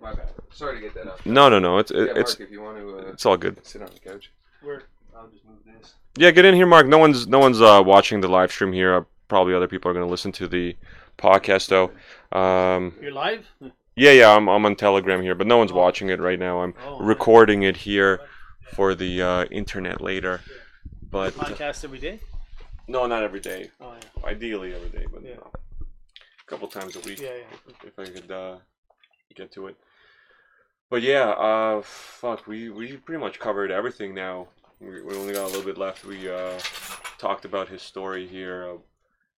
[0.00, 0.30] My bad.
[0.52, 1.26] Sorry to get that up.
[1.26, 1.78] No, no, no.
[1.78, 3.64] It's it, it's if you want to uh, it's all good.
[3.66, 4.30] sit on the couch.
[4.62, 4.82] Where?
[5.16, 5.94] I'll just move this.
[6.16, 6.86] Yeah, get in here, Mark.
[6.86, 8.94] No one's no one's uh, watching the live stream here.
[8.96, 10.76] Uh, probably other people are gonna listen to the
[11.16, 11.90] podcast though.
[12.38, 13.46] Um, You're live?
[13.94, 14.34] yeah, yeah.
[14.34, 16.60] I'm I'm on Telegram here, but no one's watching it right now.
[16.62, 18.20] I'm Oh, recording it here
[18.74, 20.40] for the uh, internet later.
[21.10, 22.20] But Podcast every day?
[22.86, 23.70] no, not every day.
[23.80, 24.26] Oh, yeah.
[24.28, 25.36] Ideally every day, but Yeah.
[25.36, 25.50] no.
[25.80, 27.72] a couple times a week Yeah, yeah.
[27.86, 28.56] if I could uh,
[29.34, 29.76] get to it.
[30.90, 34.48] But yeah, uh, fuck, we we pretty much covered everything now.
[34.80, 36.04] We, we only got a little bit left.
[36.04, 36.58] We uh,
[37.18, 38.80] talked about his story here of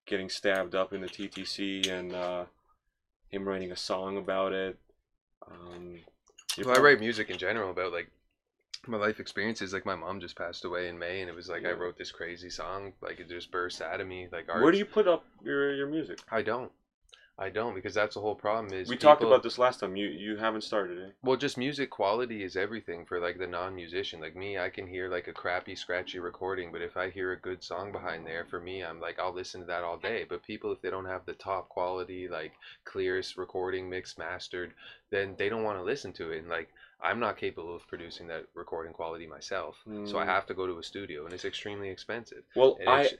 [0.05, 2.45] getting stabbed up in the TTC and uh,
[3.29, 4.77] him writing a song about it.
[5.49, 5.99] Um,
[6.57, 8.09] Well, I write music in general about like
[8.87, 9.71] my life experiences.
[9.73, 12.11] Like my mom just passed away in May, and it was like I wrote this
[12.11, 12.93] crazy song.
[13.01, 14.27] Like it just burst out of me.
[14.31, 14.61] Like art.
[14.61, 16.19] Where do you put up your your music?
[16.31, 16.71] I don't.
[17.41, 18.73] I don't because that's the whole problem.
[18.73, 19.95] Is We talked about this last time.
[19.95, 21.15] You you haven't started it.
[21.23, 24.19] Well, just music quality is everything for like the non-musician.
[24.19, 27.39] Like me, I can hear like a crappy, scratchy recording, but if I hear a
[27.39, 30.25] good song behind there, for me, I'm like I'll listen to that all day.
[30.27, 32.51] But people, if they don't have the top quality, like
[32.83, 34.73] clearest recording, mixed, mastered,
[35.09, 36.39] then they don't want to listen to it.
[36.39, 36.69] And like
[37.01, 40.25] I'm not capable of producing that recording quality myself, so I Mm.
[40.25, 42.43] have to go to a studio, and it's extremely expensive.
[42.55, 43.11] Well, I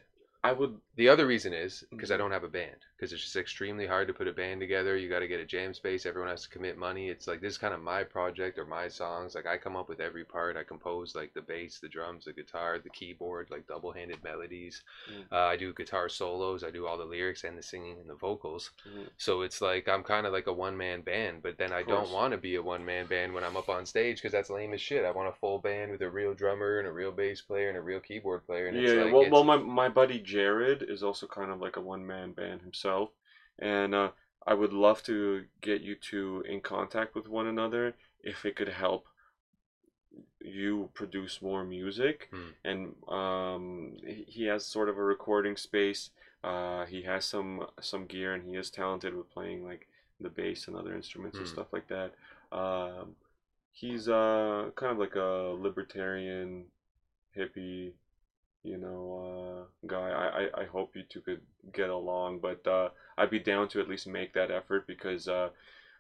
[0.44, 0.80] I would.
[0.96, 2.18] The other reason is because I Mhm.
[2.18, 2.86] don't have a band.
[3.00, 4.98] Because it's just extremely hard to put a band together.
[4.98, 6.06] You got to get a jam space.
[6.06, 7.08] Everyone has to commit money.
[7.08, 9.36] It's like this is kind of my project or my songs.
[9.36, 10.58] Like I come up with every part.
[10.58, 14.84] I compose like the bass, the drums, the guitar, the keyboard, like double-handed melodies.
[15.10, 15.24] Mm.
[15.32, 16.64] Uh, I do guitar solos.
[16.64, 18.72] I do all the lyrics and the singing and the vocals.
[18.86, 19.08] Mhm.
[19.18, 21.42] So it's like I'm kind of like a one-man band.
[21.42, 24.18] But then I don't want to be a one-man band when I'm up on stage
[24.18, 25.06] because that's lame as shit.
[25.06, 27.78] I want a full band with a real drummer and a real bass player and
[27.78, 28.68] a real keyboard player.
[28.68, 31.78] And it's yeah, like, well, well, my my buddy Jared is also kind of like
[31.78, 32.89] a one man band himself,
[33.60, 34.12] and uh,
[34.48, 38.70] I would love to get you two in contact with one another if it could
[38.70, 39.08] help
[40.42, 42.30] you produce more music.
[42.32, 42.50] Hmm.
[42.64, 46.10] And um, he has sort of a recording space.
[46.44, 49.88] Uh, he has some some gear, and he is talented with playing like
[50.20, 51.54] the bass and other instruments and Hmm.
[51.54, 52.14] stuff like that.
[52.52, 53.16] Um,
[53.72, 56.66] he's uh kind of like a libertarian
[57.38, 57.94] hippie
[58.64, 60.10] you know, uh, guy.
[60.10, 61.42] I, I, I hope you two could
[61.74, 65.50] get along, but uh, I'd be down to at least make that effort because uh,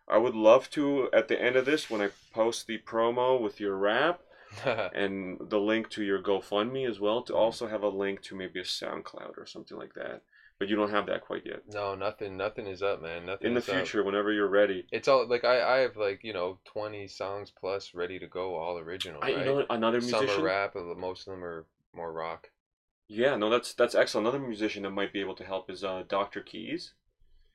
[0.07, 3.59] I would love to, at the end of this, when I post the promo with
[3.59, 4.21] your rap
[4.65, 8.59] and the link to your GoFundMe as well, to also have a link to maybe
[8.59, 10.21] a SoundCloud or something like that.
[10.57, 11.61] But you don't have that quite yet.
[11.71, 12.35] No, nothing.
[12.35, 13.25] Nothing is up, man.
[13.25, 13.47] Nothing.
[13.47, 13.75] In the is up.
[13.75, 14.85] future, whenever you're ready.
[14.91, 18.55] it's all like I, I have like you know twenty songs plus ready to go,
[18.55, 19.21] all original.
[19.23, 19.37] I, right?
[19.37, 20.41] you know another Some musician.
[20.41, 22.49] are rap, most of them are more rock.
[23.07, 24.27] Yeah, no, that's that's excellent.
[24.27, 26.41] Another musician that might be able to help is uh, Dr.
[26.41, 26.93] Keys.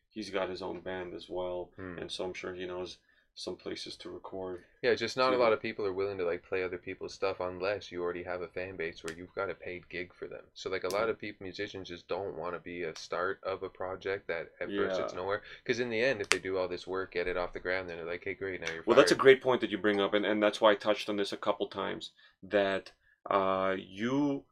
[0.08, 1.98] He's got his own band as well, Hmm.
[1.98, 2.98] and so I'm sure he knows
[3.36, 4.62] some places to record.
[4.80, 7.40] Yeah, just not a lot of people are willing to like play other people's stuff
[7.40, 10.44] unless you already have a fan base where you've got a paid gig for them.
[10.54, 13.64] So like a lot of people, musicians just don't want to be a start of
[13.64, 15.42] a project that at first it's nowhere.
[15.64, 17.88] Because in the end, if they do all this work, get it off the ground,
[17.88, 20.00] then they're like, hey, great, now you're Well, that's a great point that you bring
[20.00, 22.12] up, and, and that's why I touched on this a couple times.
[22.40, 22.92] That
[23.30, 24.44] uh, you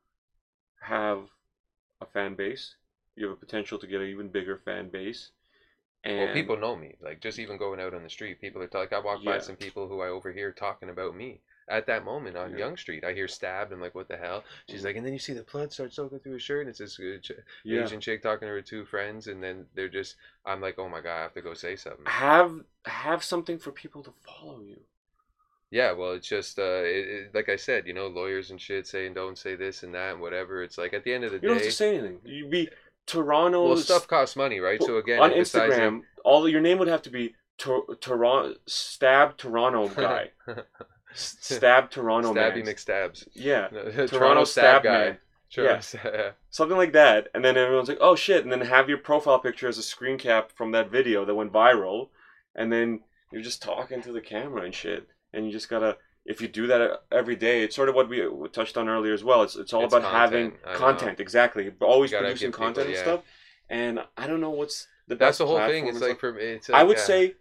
[0.80, 1.28] have
[2.00, 2.76] a fan base,
[3.16, 5.30] you have a potential to get an even bigger fan base,
[6.04, 6.96] and Well, people know me.
[7.00, 9.56] Like just even going out on the street, people are like I walk by some
[9.56, 12.58] people who I overhear talking about me at that moment on Yeah.
[12.58, 13.04] Yonge Street.
[13.04, 13.72] I hear stabbed.
[13.72, 14.44] I'm like, what the hell?
[14.66, 14.86] She's Mhm.
[14.86, 16.98] like, and then you see the blood start soaking through his shirt, and it's this
[17.00, 17.32] uh, ch-
[17.64, 17.92] yeah.
[17.92, 20.16] Asian chick talking to her two friends, and then they're just,
[20.46, 22.06] I'm like, oh my god, I have to go say something.
[22.06, 24.80] have have something for people to follow you.
[25.72, 28.86] Yeah, well, it's just uh, it, it, like I said, you know, lawyers and shit
[28.86, 30.62] saying don't say this and that and whatever.
[30.62, 31.46] It's like at the end of the day.
[31.46, 32.18] You don't have to say anything.
[32.26, 32.68] You'd be
[33.06, 34.82] Toronto's well, stuff costs money, right?
[34.82, 39.88] So again, on Instagram, all your name would have to be Tor- Toronto Stab Toronto
[39.88, 40.32] guy.
[41.14, 42.74] Stab Toronto Stabby man.
[42.74, 43.26] McStabs.
[43.32, 45.04] Yeah, Toronto, Toronto stab Stab guy.
[45.04, 45.18] Man.
[45.48, 45.64] Sure.
[46.04, 46.30] Yeah.
[46.50, 47.28] something like that.
[47.34, 50.18] And then everyone's like, "Oh shit!" And then have your profile picture as a screen
[50.18, 52.08] cap from that video that went viral,
[52.54, 53.00] and then
[53.30, 55.08] you're just talking to the camera and shit.
[55.32, 55.96] And you just gotta.
[56.24, 58.22] If you do that every day, it's sort of what we
[58.52, 59.42] touched on earlier as well.
[59.42, 61.22] It's it's all It's about having content, know.
[61.22, 61.68] exactly.
[61.68, 63.02] But always producing people- content and yeah.
[63.02, 63.20] stuff.
[63.68, 65.88] And I don't know what's the That's best the whole thing.
[65.88, 67.34] It's like for me, it's I would uh, say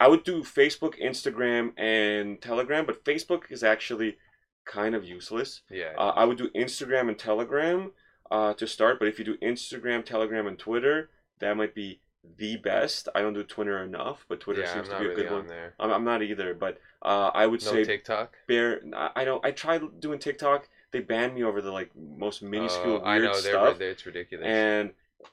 [0.00, 4.16] I would do Facebook, Instagram, and Telegram, but Facebook is actually
[4.64, 5.62] kind of useless.
[5.70, 5.92] yeah.
[5.98, 7.92] Uh, I would do Instagram and Telegram
[8.30, 11.10] uh, to start, but if you do Instagram, Telegram, and Twitter,
[11.40, 12.00] that might be
[12.36, 13.08] the best.
[13.14, 15.32] I don't do Twitter enough, but Twitter yeah, seems to be a really good on
[15.40, 15.46] one.
[15.46, 15.74] there.
[15.78, 18.36] I'm, I'm not either, but uh, I would No say TikTok.
[18.46, 18.80] bare.
[18.94, 19.44] I I don't.
[19.44, 20.68] I tried doing TikTok.
[20.90, 23.90] They banned me over the like most minuscule Oh, I weird know they're, stuff they're
[23.90, 24.46] it's ridiculous.
[24.46, 24.92] and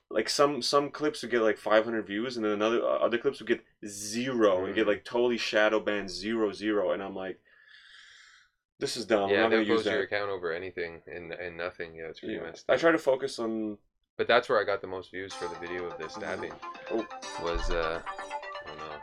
[0.09, 3.39] like some some clips would get like 500 views and then another uh, other clips
[3.39, 4.87] would get zero and get Mm.
[4.87, 7.39] like totally shadow banned zero zero and i'm like
[8.79, 11.57] this is dumb Yeah, i'm not they'll use close your account over anything and and
[11.57, 11.95] nothing.
[11.95, 12.41] Yeah, it's really Yeah.
[12.43, 13.77] messed i try to focus on
[14.17, 16.53] But that's where I got the most views for the video of the stabbing.
[16.91, 17.05] Oh.
[17.43, 18.95] Was uh, I don't know.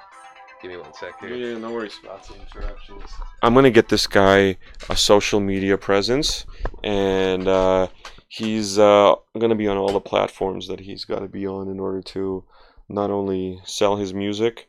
[0.62, 1.34] Give me one sec here.
[1.34, 3.10] yeah no worries Lots of interruptions.
[3.42, 4.56] i'm gonna get this guy
[4.88, 6.46] a social media presence
[6.84, 7.88] and uh
[8.28, 11.80] he's uh gonna be on all the platforms that he's got to be on in
[11.80, 12.44] order to
[12.88, 14.68] not only sell his music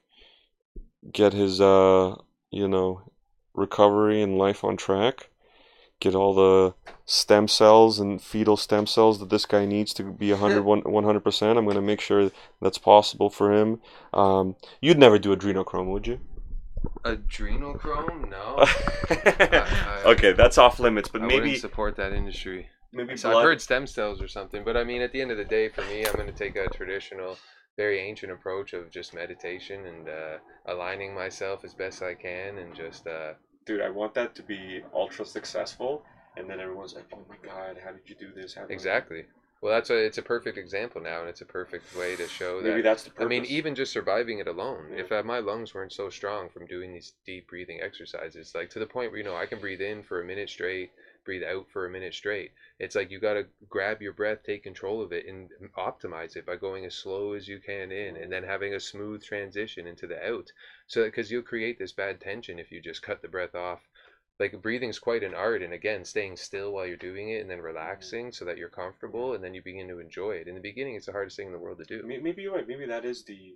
[1.11, 2.15] get his uh
[2.49, 3.03] you know
[3.53, 5.29] recovery and life on track
[6.05, 6.73] get all the
[7.05, 11.65] stem cells and fetal stem cells that this guy needs to be 100 100% i'm
[11.69, 12.31] going to make sure
[12.61, 13.79] that's possible for him
[14.13, 16.19] um, you'd never do adrenochrome would you
[17.05, 18.29] Adrenochrome?
[18.29, 18.55] No.
[19.09, 22.67] I- okay that's off limits but I maybe support that industry.
[22.91, 25.37] maybe So I've heard stem cells or something, but I mean, at the end of
[25.37, 27.37] the day, for me, I'm going to take a traditional,
[27.77, 30.37] very ancient approach of just meditation and uh,
[30.67, 33.33] aligning myself as best I can, and just uh,
[33.65, 36.03] dude, I want that to be ultra successful,
[36.37, 38.75] and then everyone's like, "Oh my god, how did you do this?" How did you-"
[38.75, 39.25] exactly.
[39.61, 42.59] Well, that's a it's a perfect example now, and it's a perfect way to show
[42.61, 42.83] Maybe that.
[42.83, 43.25] that's the purpose.
[43.25, 44.87] I mean, even just surviving it alone.
[44.91, 44.99] Yeah.
[44.99, 48.79] If uh, my lungs weren't so strong from doing these deep breathing exercises, like to
[48.79, 50.91] the point where you know I can breathe in for a minute straight,
[51.23, 52.51] breathe out for a minute straight.
[52.79, 56.45] It's like you got to grab your breath, take control of it, and optimize it
[56.45, 60.07] by going as slow as you can in, and then having a smooth transition into
[60.07, 60.51] the out.
[60.87, 63.81] So because you'll create this bad tension if you just cut the breath off.
[64.39, 67.59] Like breathing's quite an art, and again, staying still while you're doing it, and then
[67.59, 67.67] mm-hmm.
[67.67, 70.47] relaxing so that you're comfortable, and then you begin to enjoy it.
[70.47, 72.03] In the beginning, it's the hardest thing in the world to do.
[72.05, 72.67] Maybe you're right.
[72.67, 73.55] Maybe that is the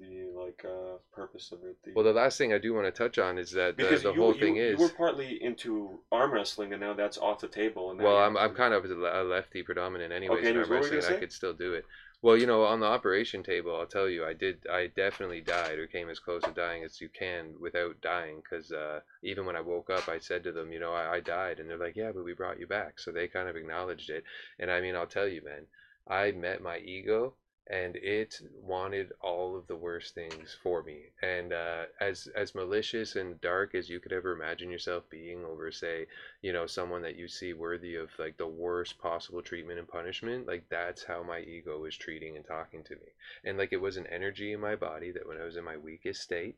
[0.00, 1.76] the like uh purpose of it.
[1.84, 4.12] The, Well, the last thing I do want to touch on is that the, the
[4.12, 4.78] you, whole you, thing you is.
[4.78, 7.90] were partly into arm wrestling, and now that's off the table.
[7.90, 11.16] And Well, I'm, I'm kind of a lefty predominant anyways Okay, anyways, arm you wrestling.
[11.16, 11.84] I could still do it.
[12.22, 15.78] Well, you know, on the operation table, I'll tell you, I did, I definitely died
[15.78, 18.36] or came as close to dying as you can without dying.
[18.42, 21.20] Because uh, even when I woke up, I said to them, you know, I, I
[21.20, 22.98] died, and they're like, yeah, but we brought you back.
[22.98, 24.24] So they kind of acknowledged it.
[24.58, 25.66] And I mean, I'll tell you, man,
[26.08, 27.34] I met my ego
[27.68, 31.10] and it wanted all of the worst things for me.
[31.22, 35.70] And uh, as as malicious and dark as you could ever imagine yourself being over
[35.72, 36.06] say
[36.42, 40.46] you know someone that you see worthy of like the worst possible treatment and punishment
[40.46, 43.12] like that's how my ego was treating and talking to me.
[43.44, 45.76] And like it was an energy in my body that when i was in my
[45.76, 46.56] weakest state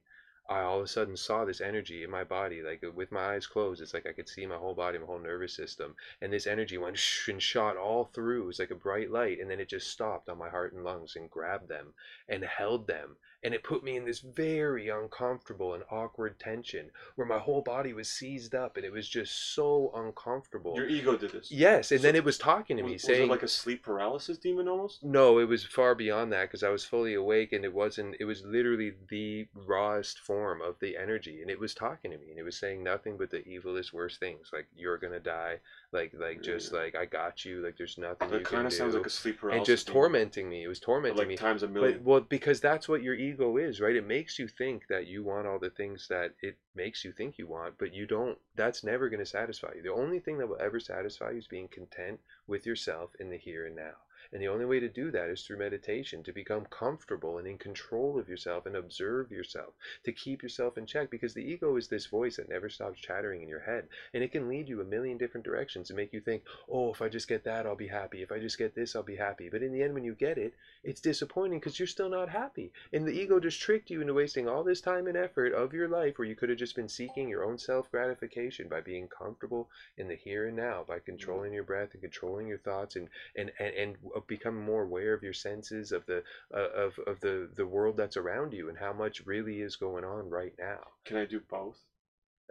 [0.49, 3.35] I all of a sudden saw this energy in my body, like uh, with my
[3.35, 3.81] eyes closed.
[3.83, 6.79] It's like I could see my whole body, my whole nervous system, and this energy
[6.79, 8.43] went shh and shot all through.
[8.43, 10.85] It was like a bright light, and then it just stopped on my heart and
[10.85, 11.95] lungs and grabbed them
[12.29, 17.27] and held them, and it put me in this very uncomfortable and awkward tension where
[17.27, 20.75] my whole body was seized up, and it was just so uncomfortable.
[20.77, 21.51] your ego did this.
[21.51, 23.49] Yes, and So- then it was talking to Was, me was saying, it like a
[23.49, 25.03] sleep paralysis demon almost?
[25.03, 28.25] no, it was far beyond that because I was fully awake and it wasn't, it
[28.25, 32.39] was literally the rawest form of the energy and it was talking to me and
[32.39, 35.59] it was saying nothing but the evilest, worst things like you're gonna die,
[35.93, 39.07] like, like just like I got you, like there's nothing That kind of sounds like
[39.07, 40.03] a sleeper and just demon.
[40.03, 40.65] tormenting me.
[40.65, 41.37] It was tormenting like me.
[41.37, 43.97] times a million But well, because that's what your ego is, right?
[43.97, 47.39] It makes you think that you want all the things that it makes you think
[47.39, 48.39] you want, but you don't.
[48.55, 49.83] That's never going to satisfy you.
[49.83, 53.39] The only thing that will ever satisfy you is being content with yourself in the
[53.39, 53.95] here and now.
[54.33, 57.59] And the only way to do that is through meditation, to become comfortable and in
[57.59, 59.75] control of yourself and observe yourself,
[60.05, 61.11] to keep yourself in check.
[61.11, 63.89] Because the ego is this voice that never stops chattering in your head.
[64.15, 67.03] And it can lead you a million different directions and make you think, oh, if
[67.03, 68.23] I just get that, I'll be happy.
[68.23, 69.49] If I just get this, I'll be happy.
[69.49, 70.55] But in the end, when you get it,
[70.87, 72.73] it's disappointing because you're still not happy.
[72.93, 75.89] And the ego just tricked you into wasting all this time and effort of your
[75.89, 79.69] life where you could have just been seeking your own self gratification by being comfortable
[79.99, 83.51] in the here and now, by controlling your breath and controlling your thoughts and, and,
[83.59, 83.97] and, and
[84.29, 86.23] becoming more aware of your senses of the
[86.55, 90.05] uh, of, of the, the world that's around you and how much really is going
[90.05, 90.87] on right now.
[91.05, 91.85] Can I do both?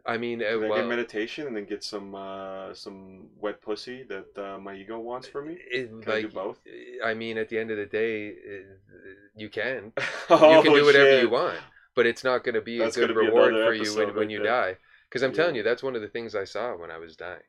[0.07, 4.03] I mean, uh, Can I get meditation and then get some uh, some wet pussy
[4.03, 5.57] that uh, my ego wants for me?
[5.71, 6.59] it, Can I do both?
[7.03, 8.33] I mean, at the end of the day,
[9.35, 9.93] you can.
[10.29, 11.57] oh, you can do whatever you want,
[11.95, 14.43] but it's not going to be That's a good reward for you when, when you
[14.43, 14.77] die.
[15.09, 17.41] Because I'm telling you, that's one of the things I saw when I was dying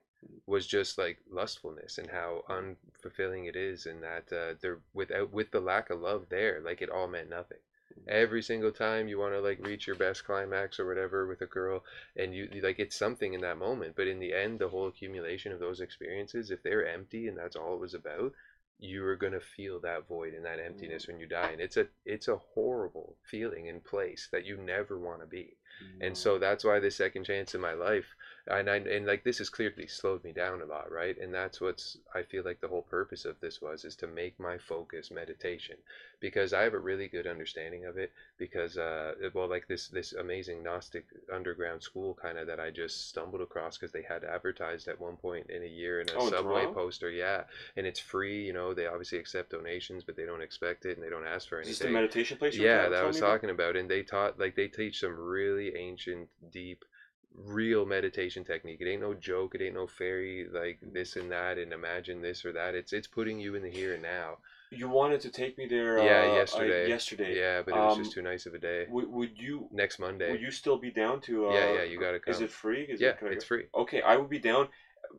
[0.47, 5.51] was just like lustfulness and how unfulfilling it is, and that uh, there without with
[5.51, 7.59] the lack of love there, like it all meant nothing.
[8.09, 11.47] Every single time you want to like reach your best climax or whatever with a
[11.47, 11.83] girl,
[12.17, 15.53] and you like it's something in that moment, but in the end, the whole accumulation
[15.53, 18.33] of those experiences, if they're empty and that's all it was about,
[18.79, 21.09] you are gonna feel that void and that emptiness mm.
[21.09, 24.99] when you die, and it's a it's a horrible feeling in place that you never
[24.99, 25.57] want to be.
[26.01, 26.17] And mm.
[26.17, 28.07] so that's why the second chance in my life,
[28.49, 31.17] and I, and like this has clearly slowed me down a lot, right?
[31.19, 34.39] And that's what's I feel like the whole purpose of this was is to make
[34.39, 35.77] my focus meditation,
[36.21, 38.13] because I have a really good understanding of it.
[38.39, 43.09] Because uh, well, like this this amazing Gnostic underground school kind of that I just
[43.09, 46.19] stumbled across because they had advertised at one point in a year in a Oh,
[46.21, 46.73] subway Toronto?
[46.75, 47.45] poster, yeah,
[47.77, 48.45] and it's free.
[48.45, 51.49] You know, they obviously accept donations, but they don't expect it and they don't ask
[51.49, 52.59] for Is anything this the meditation place?
[52.59, 53.41] yeah that I was me about?
[53.41, 56.85] talking about and they taught like they teach some really ancient deep
[57.45, 61.59] real meditation technique it ain't no joke it ain't no fairy like this and that
[61.59, 64.39] and imagine this or that it's it's putting you in the here and now
[64.71, 65.99] You wanted to take me there.
[65.99, 67.37] yeah uh, yesterday I, yesterday.
[67.39, 69.99] yeah but it was Um, just too nice of a day Would, would you next
[69.99, 71.49] monday would you still be down to?
[71.49, 72.83] Uh, yeah yeah you gotta come Is it free?
[72.85, 74.69] Is yeah it, it's free Okay, I would be down.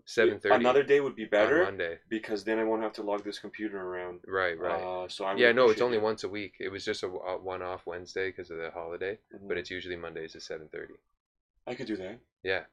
[0.05, 3.39] 7.30 Another day would be better monday because then I won't have to log this
[3.39, 4.20] computer around.
[4.28, 6.03] right right Uh, so I yeah no it's only it.
[6.03, 9.47] once a week it was just a, one-off wednesday because of the holiday Mhm.
[9.47, 10.97] but it's usually mondays at 7.30
[11.68, 12.20] I could do that.
[12.43, 12.63] yeah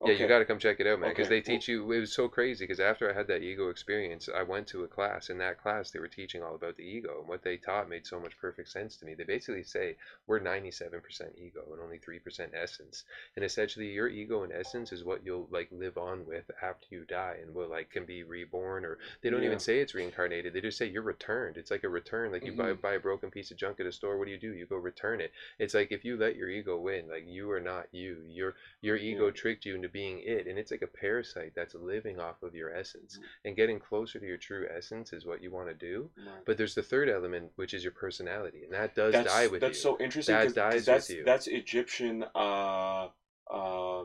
[0.00, 0.12] Okay.
[0.12, 1.10] Yeah, you got to come check it out, man.
[1.10, 1.90] Because Okay, they teach you.
[1.92, 2.64] It was so crazy.
[2.64, 5.28] Because after I had that ego experience, I went to a class.
[5.28, 8.06] In that class, they were teaching all about the ego, and what they taught made
[8.06, 9.14] so much perfect sense to me.
[9.14, 9.96] They basically say
[10.26, 13.02] we're ninety-seven percent ego and only three percent essence,
[13.34, 17.04] and essentially your ego and essence is what you'll like live on with after you
[17.04, 19.44] die, and will like can be reborn, or they don't Yeah.
[19.44, 20.52] even say it's reincarnated.
[20.52, 21.56] They just say you're returned.
[21.56, 22.30] It's like a return.
[22.30, 22.80] Like you buy Mhm.
[22.80, 24.16] buy a broken piece of junk at a store.
[24.16, 24.52] What do you do?
[24.54, 25.32] You go return it.
[25.58, 28.22] It's like if you let your ego win, like you are not you.
[28.24, 29.32] Your your ego Yeah.
[29.32, 32.54] tricked you into into being it, and it's like a parasite that's living off of
[32.54, 33.18] your essence.
[33.18, 33.24] Mhm.
[33.46, 36.10] And getting closer to your true essence is what you want to do.
[36.16, 36.44] Right.
[36.44, 39.60] But there's the third element, which is your personality, and that does that's, die with
[39.60, 39.90] that's you.
[39.90, 41.24] That's so interesting That dies with that's you.
[41.24, 43.08] that's Egyptian uh,
[43.50, 44.04] uh,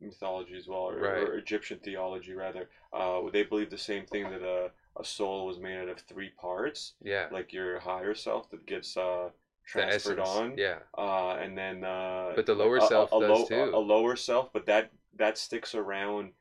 [0.00, 1.22] mythology as well, or, Right.
[1.22, 2.68] or Egyptian theology rather.
[2.92, 6.30] Uh, they believe the same thing that a, a soul was made out of three
[6.30, 9.30] parts, yeah, like your higher self that gets uh,
[9.64, 13.28] transferred on, Yeah, uh, and then uh, But the lower a- a- self a, does
[13.30, 13.74] low- too.
[13.74, 16.32] A, lower self, but that that sticks around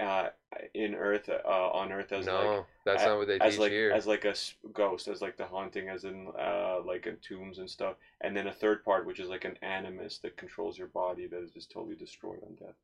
[0.00, 0.28] uh,
[0.74, 3.60] in Earth uh, on Earth as no, like that's a- not what they as teach
[3.60, 3.90] like here.
[3.90, 4.34] as like a
[4.72, 8.46] ghost, as like the haunting, as in uh, like in tombs and stuff, and then
[8.48, 11.70] a third part which is like an animus that controls your body that is just
[11.70, 12.76] totally destroyed on death.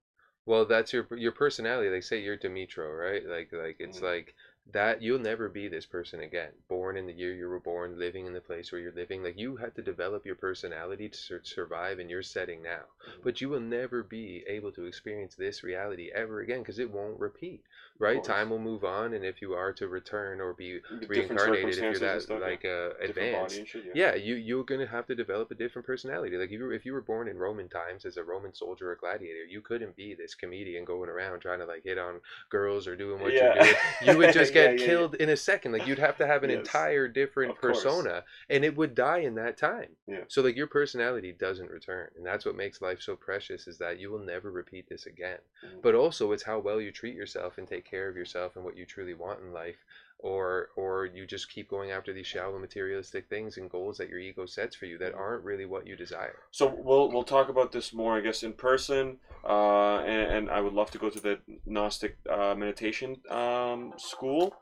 [0.46, 1.90] Well, that's your your personality.
[1.90, 3.24] They say you're Dimitro, right?
[3.24, 4.02] Like like it's Mhm.
[4.02, 4.34] like
[4.72, 6.52] that you'll never be this person again.
[6.68, 9.22] Born in the year you were born, living in the place where you're living.
[9.22, 12.84] Like you had to develop your personality to sur- survive in your setting now.
[13.06, 13.22] Mhm.
[13.22, 17.18] But you will never be able to experience this reality ever again because it won't
[17.20, 17.62] repeat.
[18.00, 18.22] Right?
[18.22, 21.80] Time will move on, and if you are to return or be Different reincarnated, if
[21.80, 24.10] you're that stuff, like uh, advanced, shit, yeah.
[24.10, 26.36] yeah, you you're gonna have to develop a different personality.
[26.36, 28.92] Like if you were, if you were born in Roman times as a Roman soldier
[28.92, 32.20] or gladiator, you couldn't be this comedian going around trying to like hit on
[32.50, 33.54] girls or doing what Yeah.
[33.54, 33.76] you're doing.
[34.02, 35.72] You would just get yeah, killed in a second.
[35.72, 36.60] Like you'd have to have an Yes.
[36.60, 37.82] entire different Of course.
[37.82, 39.88] persona, and it would die in that time.
[40.06, 40.20] Yeah.
[40.28, 43.66] So like your personality doesn't return, and that's what makes life so precious.
[43.66, 45.38] Is that you will never repeat this again.
[45.64, 45.82] Mhm.
[45.82, 48.76] But also, it's how well you treat yourself and take care of yourself and what
[48.76, 49.76] you truly want in life
[50.18, 54.18] or or you just keep going after these shallow materialistic things and goals that your
[54.18, 55.20] ego sets for you that Mm-hmm.
[55.20, 56.36] aren't really what you desire.
[56.50, 59.18] So we'll we'll talk about this more, I guess, in person.
[59.44, 64.54] Uh, and, and I would love to go to the Gnostic uh, meditation um, school,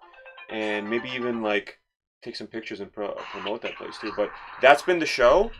[0.50, 1.78] and maybe even like
[2.22, 4.12] take some pictures and pro- promote that place too.
[4.16, 5.50] But that's been the show.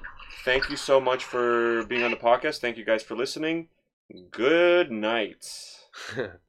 [0.45, 2.59] Thank you so much for being on the podcast.
[2.61, 3.69] Thank you guys for listening.
[4.31, 5.47] Good night.